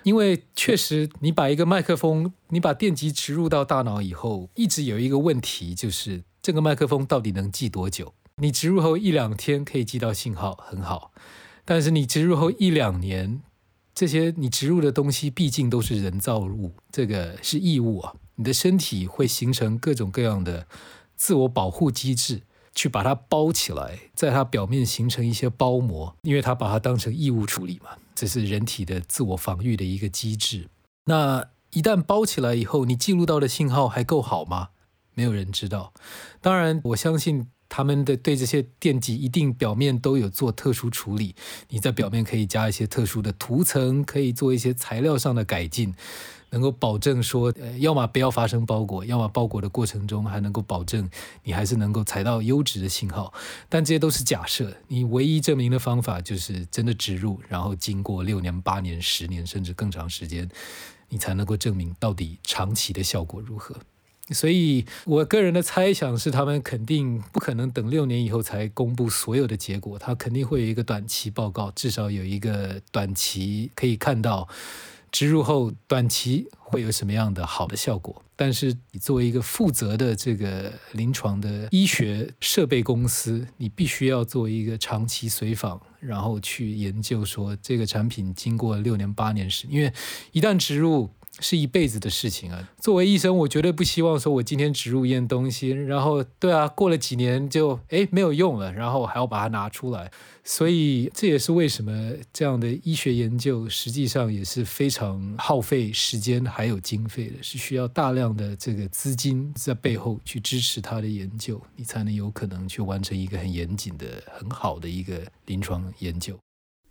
[0.04, 8.14] 因为确实，你把一个麦克风，你把电极植入到大脑以后，一直有一个问题，就是这个麦克风到底能记多久？
[8.38, 11.12] 你植入后一两天可以记到信号很好，
[11.66, 13.42] 但是你植入后一两年，
[13.96, 20.68] 这些你植入的东西毕竟都是人造物，这个是异物啊，你的身体会形成各种各样的
[21.16, 22.44] 自我保护机制。
[22.76, 30.70] 去把它包起来，在它表面形成一些包膜，因为它把它当成异物处理嘛，这是人体的自我防御的一个机制。
[31.06, 34.70] 那一旦包起来以后，你记录到的信号还够好吗？
[35.16, 35.94] 没有人知道。
[36.42, 41.36] 当然，我相信他们的对这些电极一定表面都有做特殊处理，
[41.70, 45.94] 你在表面可以加一些特殊的涂层，可以做一些材料上的改进。
[46.54, 51.10] 能够保证说，呃，要么不要发生包裹，要么包裹的过程中还能够保证
[51.44, 53.34] 你还是能够采到优质的信号。
[53.68, 60.48] 但这些都是假设，你唯一证明的方法就是真的植入，然后经过六年、八年、十年甚至更长时间，
[61.10, 63.76] 你才能够证明到底长期的效果如何。
[64.30, 74.48] 所以我个人的猜想是，他们肯定不可能等六年以后才公布所有的结果，他肯定会有一个短期报告，至少有一个短期可以看到。
[75.14, 78.22] 植入后短期会有什么样的好的效果？
[78.36, 89.94] 但是你作为一个负责的这个临床的医学设备公司，你必须要做一个长期随访，然后去研究说这个产品经过六年八年时，因为
[90.34, 91.10] 一旦植入。
[91.40, 92.70] 是一辈子的事情啊！
[92.80, 100.12] 作为医生，我绝对不希望说我今天植入一样东西，然后对啊，过了几年就哎没有用了，然后还要把它拿出来。
[100.44, 116.38] 所以这也是为什么这样的医学研究实际上也是非常耗费时间还有经费的，是需要大量的这个资金在背后去支持他的研究，你才能有可能去完成一个很严谨的、很好的一个临床研究。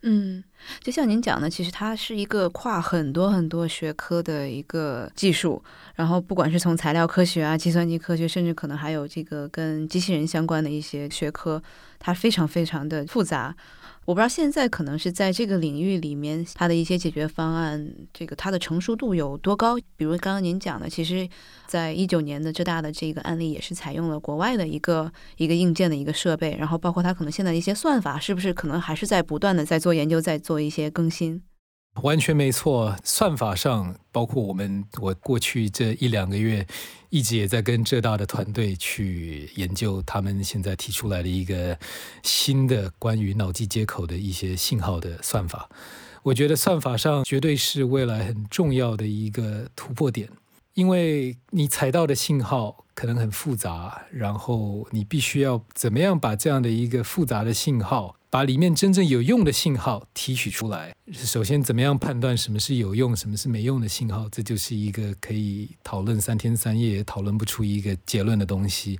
[0.02, 0.42] 嗯，
[0.80, 5.62] 就像您讲的，其实它是一个跨很多很多学科的一个技术，
[5.94, 11.62] 然后不管是从材料科学啊、计算机科学，甚至可能还有这个跟机器人相关的一些学科，
[12.00, 13.54] 它非常非常的复杂。
[14.04, 19.76] 我不知道现在可能是在这个领域里面，它的一些解决方案，这个它的成熟度有多高？
[19.96, 21.28] 比如刚刚您讲的，其实，
[21.66, 31.40] 在一九年的浙大的这个案例也是采用了国外的一个一个硬件的一个设备，然后包括它可能现在的一些算法，是不是可能还是在不断的在做研究，在做一些更新？
[32.02, 36.66] 完全没错，算法上，包括我们我过去这一两个月，
[37.12, 41.78] 一直也在跟浙大的团队去研究他们现在提出来的一个
[42.22, 45.68] 新的关于脑机接口的一些信号的算法。
[46.22, 50.30] 我觉得算法上绝对是未来很重要的一个突破点，
[50.72, 58.16] 因为你采到的信号可能很复杂，然后你必须要怎么样把这样的一个复杂的信号。
[58.32, 60.94] 把里面真正有用的信号提取出来。
[61.12, 64.26] 首先，怎么样判断什么是有用，什么是没用的信号？
[64.30, 68.98] 这就是一个可以讨论三天三夜也讨论不出一个结论的东西。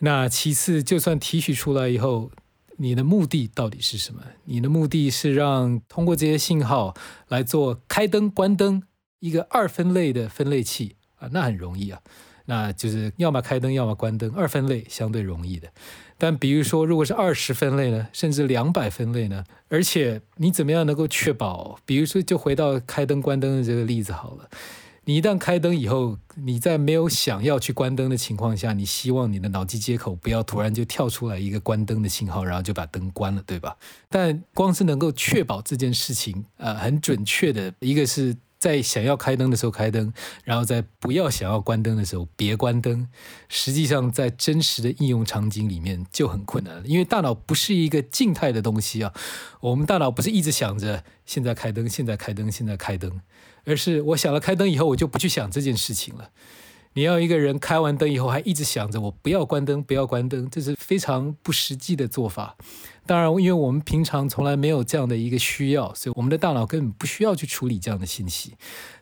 [0.00, 2.30] 那其次，就算提取出来以后，
[2.76, 4.22] 你的目的到底是什么？
[4.44, 6.94] 你的目的是让通过这些信号
[7.28, 8.82] 来做开灯、关灯
[9.20, 11.30] 一个二分类的分类器啊？
[11.32, 11.98] 那很容易啊，
[12.44, 15.72] 那就是要么开灯，要么关灯，二分类相对容易的。
[16.20, 19.42] 但比如说，如果是二十分类呢，甚至两百分类呢？
[19.70, 21.78] 而且你怎么样能够确保？
[21.86, 24.48] 比如说，就回到开灯关灯的这个例子好了，
[25.06, 33.74] 你一旦开灯以后，你在没有想要去关灯的情况下，你希望你的脑机接口不要突然就跳出来一个关灯的信号，然后就把灯关了，对吧？
[34.10, 38.36] 但光是能够确保这件事情，呃，很准确的，一个是。
[38.60, 40.12] 在想要开灯的时候开灯，
[40.44, 43.08] 然后在不要想要关灯的时候别关灯。
[43.48, 49.14] 实际上，在真实的应用场景里面就很困难了，因为大脑不是一个静态的东西啊。
[49.60, 53.22] 我们大脑不是一直想着现在开灯、现在开灯、现在开灯，
[53.64, 56.30] 而是我想了开灯以后，我就不去想这件事情了。
[56.92, 62.56] 你要一个人开完灯以后还一直想着我不要关灯，不要关灯，这是非常不实际的做法。
[63.06, 68.54] 当然，因为我们平常从来没有这样的一个需要，所以我们的大脑根本不需要去处理这样的信息。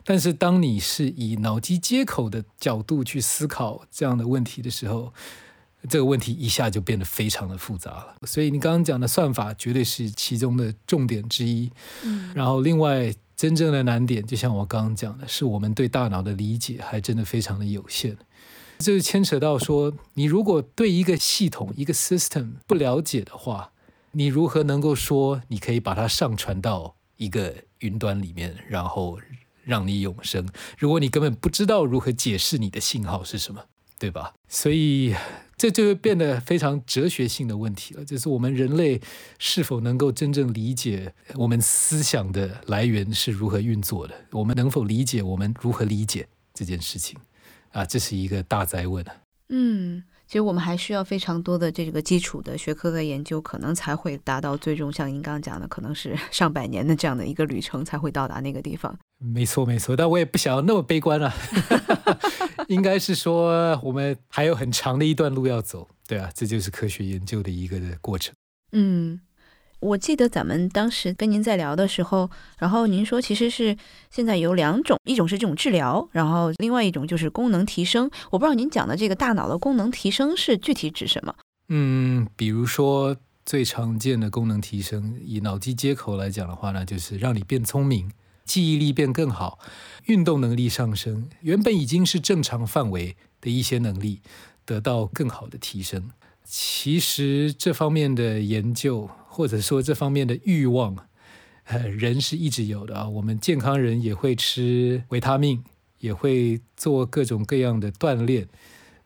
[0.03, 5.13] 但是，当你是以脑机接口的角度去思考这样的问题的时候，
[5.87, 8.15] 这个问题一下就变得非常的复杂了。
[8.23, 11.71] 所以，你刚刚讲的算法绝对是其中的重点之一。
[12.03, 13.13] 嗯，然后另外。
[13.39, 18.17] 真正的难点，就像我刚刚讲的，是我们对大脑的理解还真的非常的有限。
[18.79, 23.71] 这就牵扯到说，你如果对一个系统、一个 system 不了解的话，
[24.11, 29.19] 你如何能够说你可以把它上传到一个云端里面，然后
[29.63, 30.47] 让你永生？
[30.77, 33.65] 如果你根本不知道如何解释你的信号是什么，
[33.97, 34.33] 对吧？
[34.47, 35.15] 所以。
[35.59, 39.01] 这就会变得非常哲学性的问题了，就是我们人类
[39.39, 44.15] 是否能够真正理解我们思想的来源是如何运作的？
[44.31, 47.19] 我们能否理解我们如何理解这件事情？
[47.73, 49.13] 啊，这是一个大灾问啊。
[49.49, 58.95] 嗯，其实我们还需要非常多的这个基础的学科的研究，可能才会达到最终像您刚刚讲的，可能是 上百年的这样的一个旅程才会到达那个地方。
[59.17, 61.33] 没错，没错，但我也不想要那么悲观啊。
[62.69, 68.31] 应该是说，我们还有很长的一段路要走，对啊，这就是科学研究的一个过程。
[68.73, 69.19] 嗯，
[69.79, 73.77] 我记得咱们当时跟您在聊的时候，然后您说其实是
[74.09, 78.09] 现在有两种，一种是这种治疗，然后另外一种就是功能提升。
[78.31, 81.33] 我不知道您讲的这个大脑的功能提升是具体指什么？
[81.69, 83.15] 嗯，比如说
[83.45, 88.11] 最常见的功能提升，以脑机接口来讲的话呢，就是让你变聪明。
[88.45, 89.59] 记忆力变更好，
[90.07, 94.21] 运动能力上升，原本已经是正常范围的一些能力
[94.65, 96.09] 得到更好的提升。
[96.43, 99.07] 其实这方面的研究，
[99.39, 100.93] 或者说这方面的欲望，
[101.63, 103.07] 呃，人是一直有的啊。
[103.07, 105.63] 我们健康人也会吃维他命，
[105.99, 108.49] 也会做各种各样的锻炼，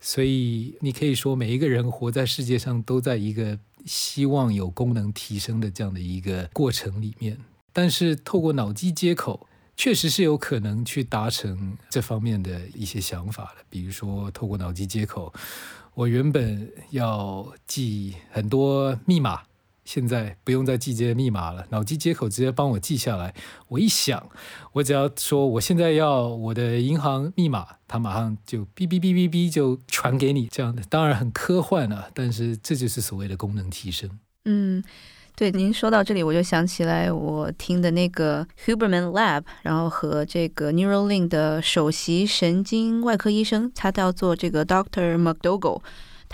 [0.00, 7.38] 所以你可以说每一个人活在世界上都在一个希望有功能提升的这样的一个过程里面。
[7.72, 13.64] 但是透过脑机接口，确实是有可能去达成这方面的一些想法的。
[13.70, 15.32] 比如说，透过脑机接口，
[15.94, 19.42] 我原本要记很多密码，
[19.84, 23.34] 现在不用再记这些密码了，脑机接口直接帮我记下来。
[23.68, 24.28] 我一想，
[24.72, 30.46] 我只要说我现在要我的银行密码，它马上就哔哔哔哔哔就传给你。
[30.46, 34.10] 这样的当然很科幻啊，但是这就是所谓的功能提升。
[34.44, 34.82] 嗯。
[35.36, 45.82] 对，您说到这里，我就想起来我听的那个 Huberman Lab，然后和这个 Neuralink 的首席神经外科医生，他叫做这个 Doctor McDougall。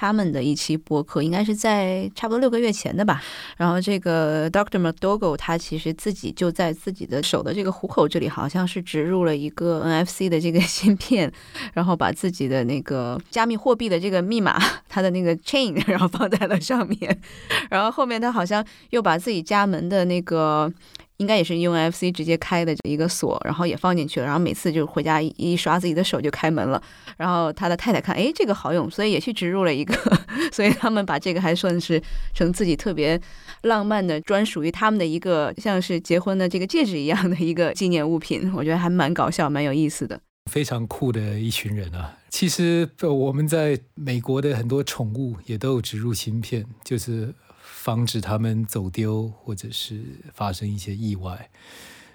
[0.01, 3.23] 他们的一期播客应该是在差不多六个月前的吧。
[3.59, 11.31] 然后这个 Doctor mcdougal 他其实自己就在自己的手的这个虎口这里，好像是植入了一个 NFC 的这个芯片，
[11.75, 17.21] 然后把自己的那个加密货币的这个密码， 他的那个 chain， 然后放在了上面。
[17.69, 20.73] 然后后面他好像又把自己家门的那个。
[21.21, 26.83] 应该也是用 FC 直接开的一个锁，然后也放进去了，然后每次就回家一刷自己的手就开门了。
[27.19, 29.95] 然后他的太太看，哎，这个好用，所以也去植入了一个，
[30.51, 32.03] 所以他们把这个还算是
[32.33, 33.21] 成自己特别
[33.65, 38.51] 浪漫的、专属于他们的一个，像是结婚的这个戒指一样的一个纪念物品。
[38.57, 40.19] 我觉得还蛮搞笑、蛮有意思的。
[40.51, 42.17] 非常酷的一群人啊！
[42.31, 47.35] 其实我们在美国的很多宠物也都有植入芯片，就是。
[47.83, 50.05] 防止他们走丢，或者是
[50.35, 51.49] 发生一些意外。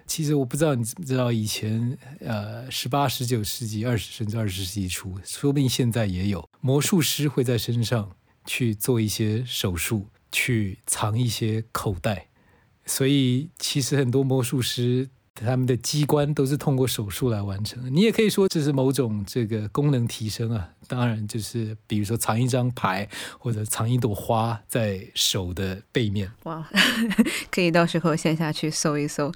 [0.06, 12.28] 其实我不知道你知不知道，以前呃，十八、十九世纪、二十甚至二十世纪初，说不定现在也有魔术师会在身上去做一些手术，去藏一些口袋。
[12.86, 15.10] 所以其实很多魔术师。
[15.44, 17.94] 他们的机关都是通过手术来完成。
[17.94, 20.70] 你也可以说这是某种这个功能提升啊。
[20.88, 23.10] 当然，就是比如说藏一张牌
[23.40, 26.32] 或者藏一朵花在手的背面。
[26.44, 26.68] 哇，
[27.52, 29.32] 可以到时候线下去搜一搜。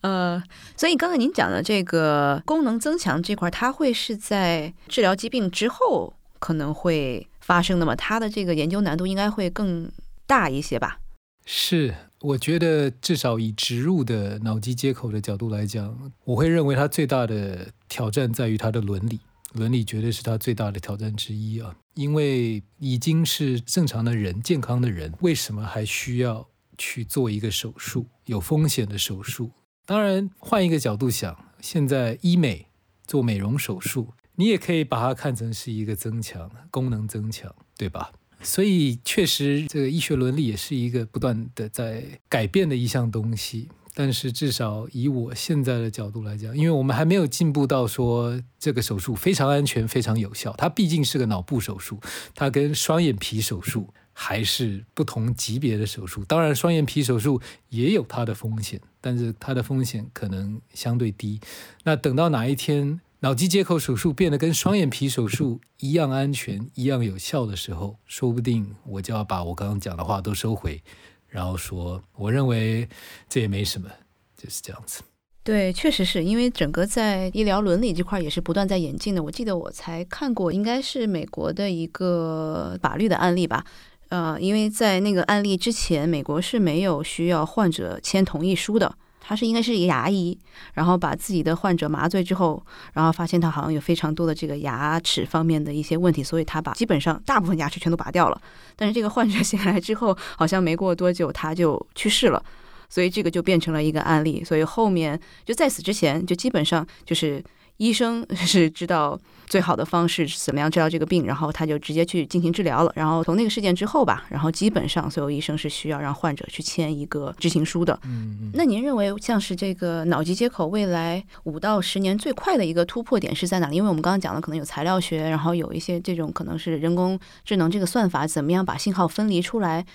[0.00, 0.42] 呃，
[0.76, 7.94] 所以刚才您讲的这个功能增强这块，它会是在治疗疾病之后可能会发生的吗？
[7.96, 9.90] 它的这个研究难度应该会更
[10.26, 11.00] 大一些吧？
[11.44, 19.20] 是我觉得至少以植入的脑机接口的角度来讲，我会认为它最大的挑战在于它的伦理，
[19.52, 21.76] 伦理绝对是它最大的挑战之一啊！
[21.94, 29.52] 因为已经是正常的人、健康的人，为什么还需要去做一个手术，有风险的手术？
[29.86, 32.66] 当然，换一个角度想，现在医美
[33.06, 38.12] 做美容手术，你也可以把它看成是一个增强功能增强，对吧？
[38.42, 43.68] 所以确实，这个医学伦理也是一个不断的在改变的一项东西。
[43.94, 50.54] 但是至少以我现在的角度来讲，因为我们还没有进步到说这个手术非常安全、非常有效。
[50.56, 51.98] 它毕竟是个脑部手术，
[52.32, 56.24] 它跟双眼皮手术还是不同级别的手术。
[56.24, 61.40] 当然，双眼皮手术也有它的风险，但是它的风险可能相对低。
[61.82, 63.00] 那等到哪一天？
[63.20, 70.80] 脑机接口手术变得跟双眼皮手术一样安全、一样有效的时候，说不定我就要把我刚刚讲的话都收回，
[71.26, 72.88] 然后说，我认为
[73.28, 73.90] 这也没什么，
[74.36, 75.02] 就是这样子。
[75.42, 79.22] 对，确实是因为整个在医疗伦理这块也是不断在演进的。
[79.24, 83.64] 我记得我才看过，应该是美国的一个法律的案例吧。
[84.10, 88.96] 呃，因为在那个案例之前，美国是没有需要患者签同意书的。
[89.28, 90.36] 他是应该是一个牙医，
[90.72, 92.64] 然后把自己的患者麻醉之后，
[92.94, 98.40] 然后发现他好像有非常多的这个牙齿方面的一些问题，所以他把基本上大部分牙齿全都拔掉了。
[98.74, 102.42] 但是这个患者 醒来之后，好像没过多久他就去世了，
[102.88, 104.42] 所以这个就变成了一个案例。
[104.42, 107.44] 所以后面就在此之前，就基本上就是。
[107.78, 112.92] 医生是知道最好的方式怎么样治疗这个病，然后他就直接去进行治疗了。
[112.94, 117.98] 然后从那个事件之后吧，然后基本上所有医生是需要让患者去签一个知情书的。
[118.04, 123.76] 嗯，那您认为像是这个脑机接口未来五到十年最快的一个突破点是在哪里？
[123.76, 129.86] 因为我们刚刚讲的可能有材料学，然后有一些这种可能是人工智能这个算法怎么样把信号分离出来？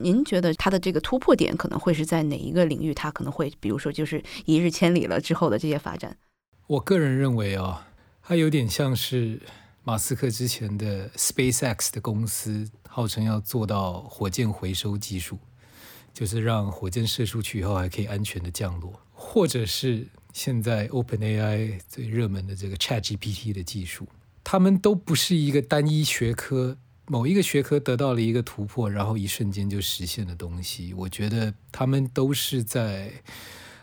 [0.00, 2.92] 您觉得它的这个突破点可能会是在哪一个领域？
[2.92, 6.14] 它可能会比如说就是一日千里了之后的这些发展？
[6.70, 7.88] 我个人认为啊，
[8.22, 9.42] 它有点像是
[9.82, 15.36] 马斯克之前的 SpaceX 的公司，号称要做到火箭回收技术，
[16.14, 24.06] 就是让火箭射出去以后还可以安全的降落，或者是现在 OpenAI 最热门的这个 ChatGPT 的技术，
[24.44, 30.94] 他们都不是一个单一学科，某一个学科得到了一个突破，然后一瞬间就实现的东西。
[30.94, 33.10] 我觉得他们都是在。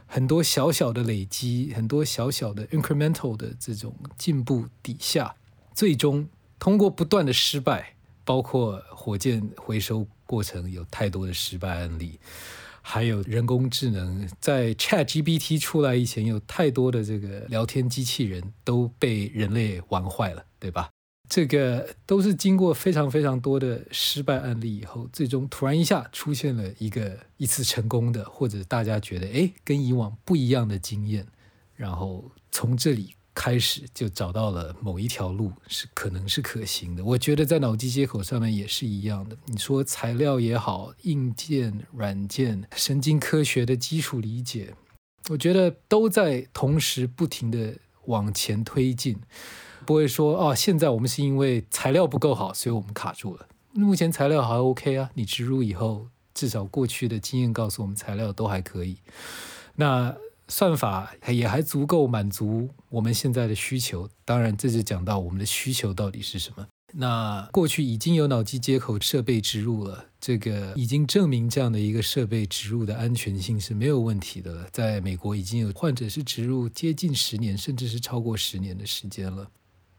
[0.08, 5.36] 很多小小的累积，很多小小的 incremental 的这种进步底下，
[5.74, 6.28] 最终
[6.58, 7.94] 通过不断的失败，
[8.24, 12.20] 包括火箭回收过程有太多的失败案例，
[12.82, 20.90] 还有人工智能在 Chat GPT 出来以前，有太多的这个聊天机器人都被人类玩坏了，对吧？
[21.30, 31.28] 这个都是经过非常非常多的失败案例以后，最终突然一下出现了一个一次成功的，或者大家觉得哎跟以往不一样的经验，
[31.76, 37.04] 然后从这里开始就找到了某一条路是可能是可行的。
[37.04, 39.38] 我觉得在脑机接口上面也是一样的。
[39.46, 44.74] 你说材料也好，硬件、软件、神经科学的基础理解，
[45.30, 47.76] 我觉得都在同时不停的
[48.06, 49.18] 往前推进。
[49.88, 53.48] 不会说哦，现在我们是因为材料不够好，所以我们卡住了。
[53.72, 58.98] 目前材料还 OK 啊，你植入以后，至少过去的经验告诉我们材料都还可以。
[59.76, 60.14] 那
[60.50, 64.10] 算法也还足够满足我们现在的需求。
[64.26, 66.68] 当然，这就讲到我们的需求到底是什么。
[66.94, 74.68] 那过去已经有脑机接口设备植入了，这个已经证明这样的一个设备植入的安全性是没有问题的了。
[74.74, 79.50] 在美国已经有患者是植入接近十年，甚至是超过十年的时间了。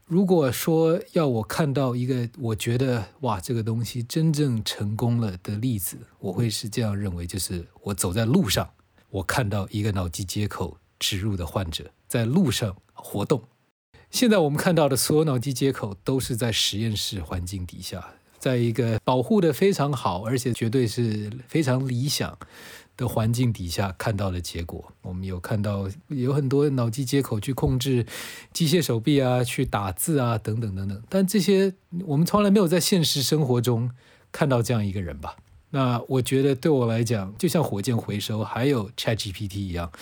[0.09, 8.71] 如果说要我看到一个我觉得哇这个东西真正成功了的例子，我会是这样认为：就是我走在路上，
[9.11, 13.43] 我看到一个脑机接口植入的患者在路上活动。
[14.11, 22.39] 现在我们看到的所有脑机接口都是在实验室环境底下，在一个保护的非常好，而且绝对是非常理想。
[22.99, 28.05] 的环境底下看到的结果，我们有看到有很多脑机接口去控制
[28.53, 31.01] 机械手臂啊，去打字啊，等等等等。
[31.09, 31.73] 但这些
[32.07, 33.89] 我们从来没有在现实生活中
[34.33, 35.37] 看到这样一个人吧？
[35.71, 39.93] 那我觉得对我来讲，就像火箭回收还有 ChatGPT 一样，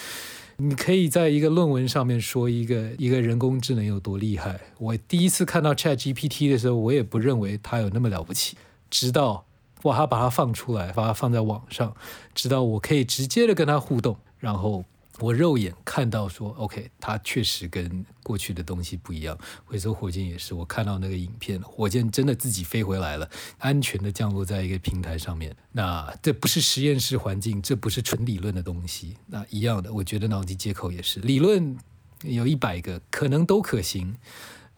[0.56, 4.58] 你可以在一个论文上面说一个一个人工智能有多厉害。
[4.78, 8.56] 我第一次看到 ChatGPT 的时候，我也不认为它有那么了不起，
[8.88, 9.44] 直到。
[9.86, 11.94] 我还把它放出来，把它放在网上，
[12.34, 14.84] 直到我可以直接的跟它互动，然后
[15.20, 19.38] 我肉眼看到说，OK，它确实跟过去的东西不一样。
[19.64, 25.56] 回收火箭也是，我看到那个影片，火箭真的自己飞回来了，安全的降落在一个平台上面。
[25.72, 29.16] 那这不是实验室环境，这不是纯理论的东西。
[29.26, 31.76] 那一样的，我觉得脑机接口也是，理论
[32.22, 34.16] 有一百个，可能都可行，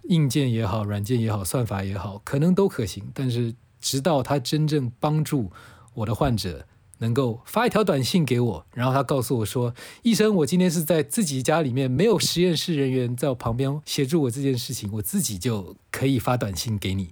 [0.04, 3.10] 硬件也好，软件也好，算法也好，可能都可行。
[3.12, 5.50] 但是直到他真正帮助
[5.94, 6.66] 我的患者。
[7.00, 9.72] 能够发一条短信给我，然后他告诉我说
[10.02, 17.10] ：“医生，我今天是在自己家里面，没有实验室人员在我旁边协助我这件事情，我自己就可以发短信给你。”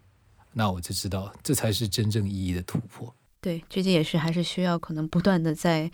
[0.55, 3.14] 那我就知道，这才是真正意义的突破。
[3.41, 5.89] 对，最近也是还是需要可能不断的在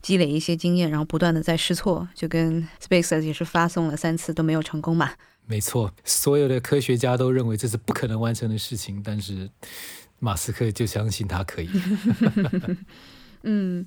[0.00, 5.14] 积累一些经验，然后不断的在试错，就跟 SpaceX 也是发送了三次都没有成功嘛。
[5.46, 9.50] 没错，所有的科学家都认为这是不可能完成的事情，但是
[10.24, 11.68] 马斯克就相信他可以。
[13.42, 13.84] 嗯，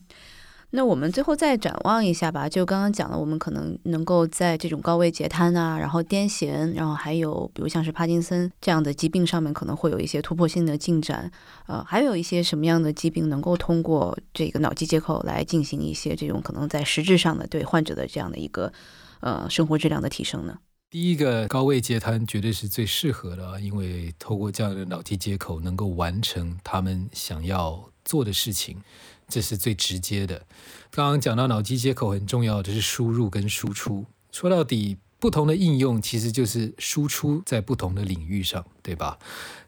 [0.72, 2.50] 那我们最后再展望一下吧。
[2.50, 11.32] 就刚刚讲了，我们可能能够在这种高位截瘫啊，然后癫痫，然后还有比如像是帕金森这样的疾病上面，可能会有一些突破性的进展。
[11.68, 18.74] 呃，还有一些什么样的疾病能够通过这个脑机接口来进行一些这种可能在实质上的对患者的这样的一个
[19.22, 20.58] 呃生活质量的提升呢？
[20.90, 28.82] 第一个高位截瘫绝对是最适合的啊，因为透过这样的脑机接口，能够完成他们想要做的事情。
[29.28, 30.46] 这是最直接的。
[30.92, 34.06] 刚刚讲到脑机接口很重要的是输入跟输出。
[34.32, 39.18] 说到底，不同的应用其实就是输出在不同的领域上，对吧？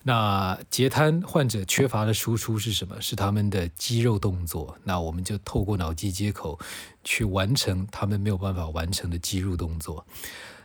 [0.03, 3.01] 那截瘫患者缺乏的输出是什么？
[3.01, 4.77] 是他们的肌肉动作。
[4.83, 6.59] 那我们就透过脑机接口
[7.03, 10.05] 去完成他们没有办法完成的肌肉动作。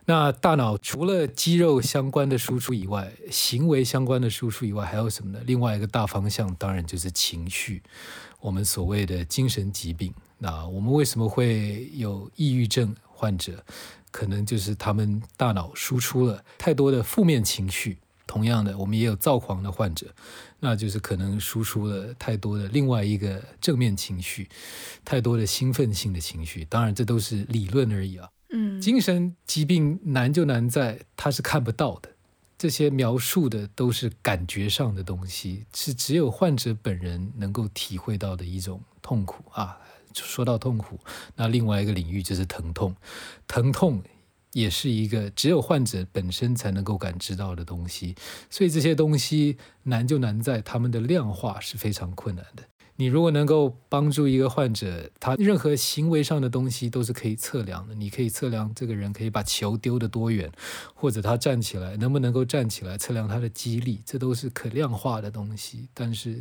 [0.05, 5.40] 那大脑除了肌肉相关的输出以外，行为相关的输出以外，还有什么呢？
[5.46, 7.82] 另外一个大方向当然就是情绪。
[8.40, 13.64] 我们所谓的精神疾病，那我们为什么会有抑郁症患者？
[14.11, 17.98] 可能就是他们大脑输出了太多的负面情绪。
[18.26, 20.07] 同样的，我们也有躁狂的患者，
[20.59, 24.48] 那就是可能输出了太多的另外一个正面情绪，
[25.05, 26.64] 太多的兴奋性的情绪。
[26.64, 28.28] 当然，这都是理论而已啊。
[28.80, 32.11] 精神疾病难就难在它是看不到的。
[32.59, 39.78] 这些描述的都是感觉上的东西，是只有患者本人能够体会到的一种痛苦啊。
[40.14, 41.00] 说到痛苦，
[41.34, 42.94] 那另外一个领域就是疼痛，
[43.48, 44.03] 疼痛
[44.53, 48.14] 也是一个只有患者本身才能够感知到的东西。
[48.50, 52.62] 所以这些东西难就难在他们的量化是非常困难的。
[52.97, 57.95] 你如果能够帮助一个患者，他任何行为上的东西都是可以测量的。
[57.95, 60.51] 你可以测量这个人可以把球丢得多远，
[60.95, 65.88] 或者他站起来能不能够站起来，测量他的肌力，这都是可量化的东西。
[65.95, 66.40] 但是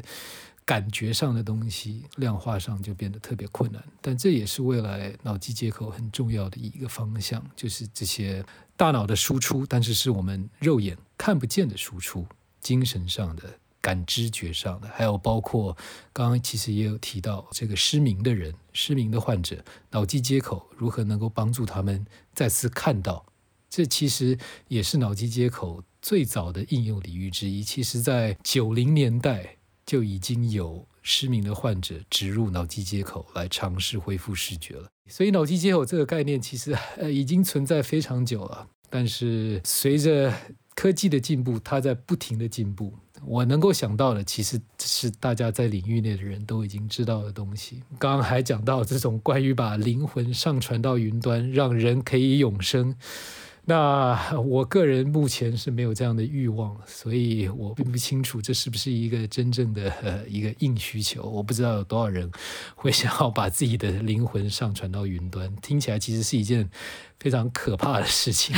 [0.65, 3.83] 感觉上的东西，量化上就变得特别困难。
[4.01, 8.45] 但这也是未来脑机接口很重要的一个方向，就是这些
[8.75, 12.27] 大脑的输出，但是是我们肉眼看不见的输出，
[12.59, 13.60] 精神上的。
[13.81, 15.75] 感知觉上的，还有包括
[16.13, 23.25] 刚刚其实也有提到这个失明的人、失明的患者，脑机接口如何能够帮助他们再次看到？
[23.69, 27.63] 这其实也是脑机接口最早的应用领域之一。
[27.63, 34.89] 其实，在九零年代就已经有失明的患者植入脑机接口来尝试恢复视觉了。
[35.07, 40.33] 所以，脑机接口这个概念其实呃已经存在非常久了，但是随着
[40.75, 42.93] 科技的进步，它在不停的进步。
[43.25, 47.83] 我能够想到的，其实是大家在领域内的人都已经知道的东西。
[47.99, 52.95] 刚刚还讲到这种关于把灵魂上传到云端，让人可以永生。
[53.63, 61.21] 那我个人目前是没有这样的欲望，所以我并不清楚这是不是一个真正的呃一个硬需求。
[61.21, 62.29] 我不知道有多少人
[62.75, 66.67] 会想要把自己的灵魂上传到云端，听起来其实是一件
[67.19, 68.55] 非常可怕的事情。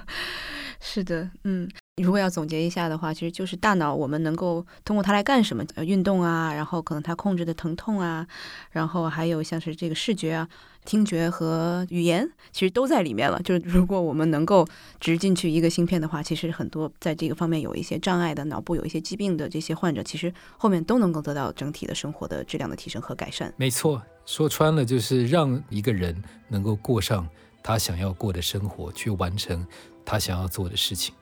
[0.80, 1.68] 是的，嗯。
[2.02, 5.64] 如果要总结一下的话，其实就是大脑，我们能够通过它来干什么？
[5.76, 8.26] 呃，运动啊，然后可能它控制的疼痛啊，
[8.72, 10.48] 然后还有像是这个视觉啊、
[10.84, 13.40] 听觉和语言，其实都在里面了。
[13.42, 14.66] 就是如果我们能够
[14.98, 23.54] 植进去一个芯片的话，其实很多在这个方面有一些障碍的、脑部有一些疾病的这些患者，其实后面都能够得到整体的生活的质量的提升和改善。
[23.56, 27.28] 没错，说穿了就是让一个人能够过上
[27.62, 29.64] 他想要过的生活，去完成
[30.04, 31.14] 他想要做的事情。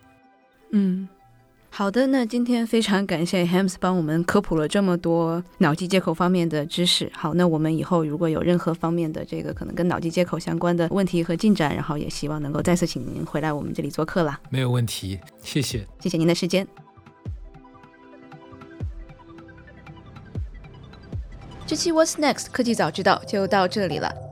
[0.75, 1.07] 嗯，
[1.69, 7.13] 好的，那今天非常感谢 Hams 帮我们科普了这么多脑机接口方面的知识。
[7.15, 14.41] 好，那我们以后如果有任何方面的这个可能跟脑机接口相关的问题和进展，然后也希望能够再次请您回来我们这里做客啦。
[14.49, 16.67] 没有问题，谢谢，谢谢您的时间。
[21.67, 24.32] 这期 What's Next 科技早知道就到这里了。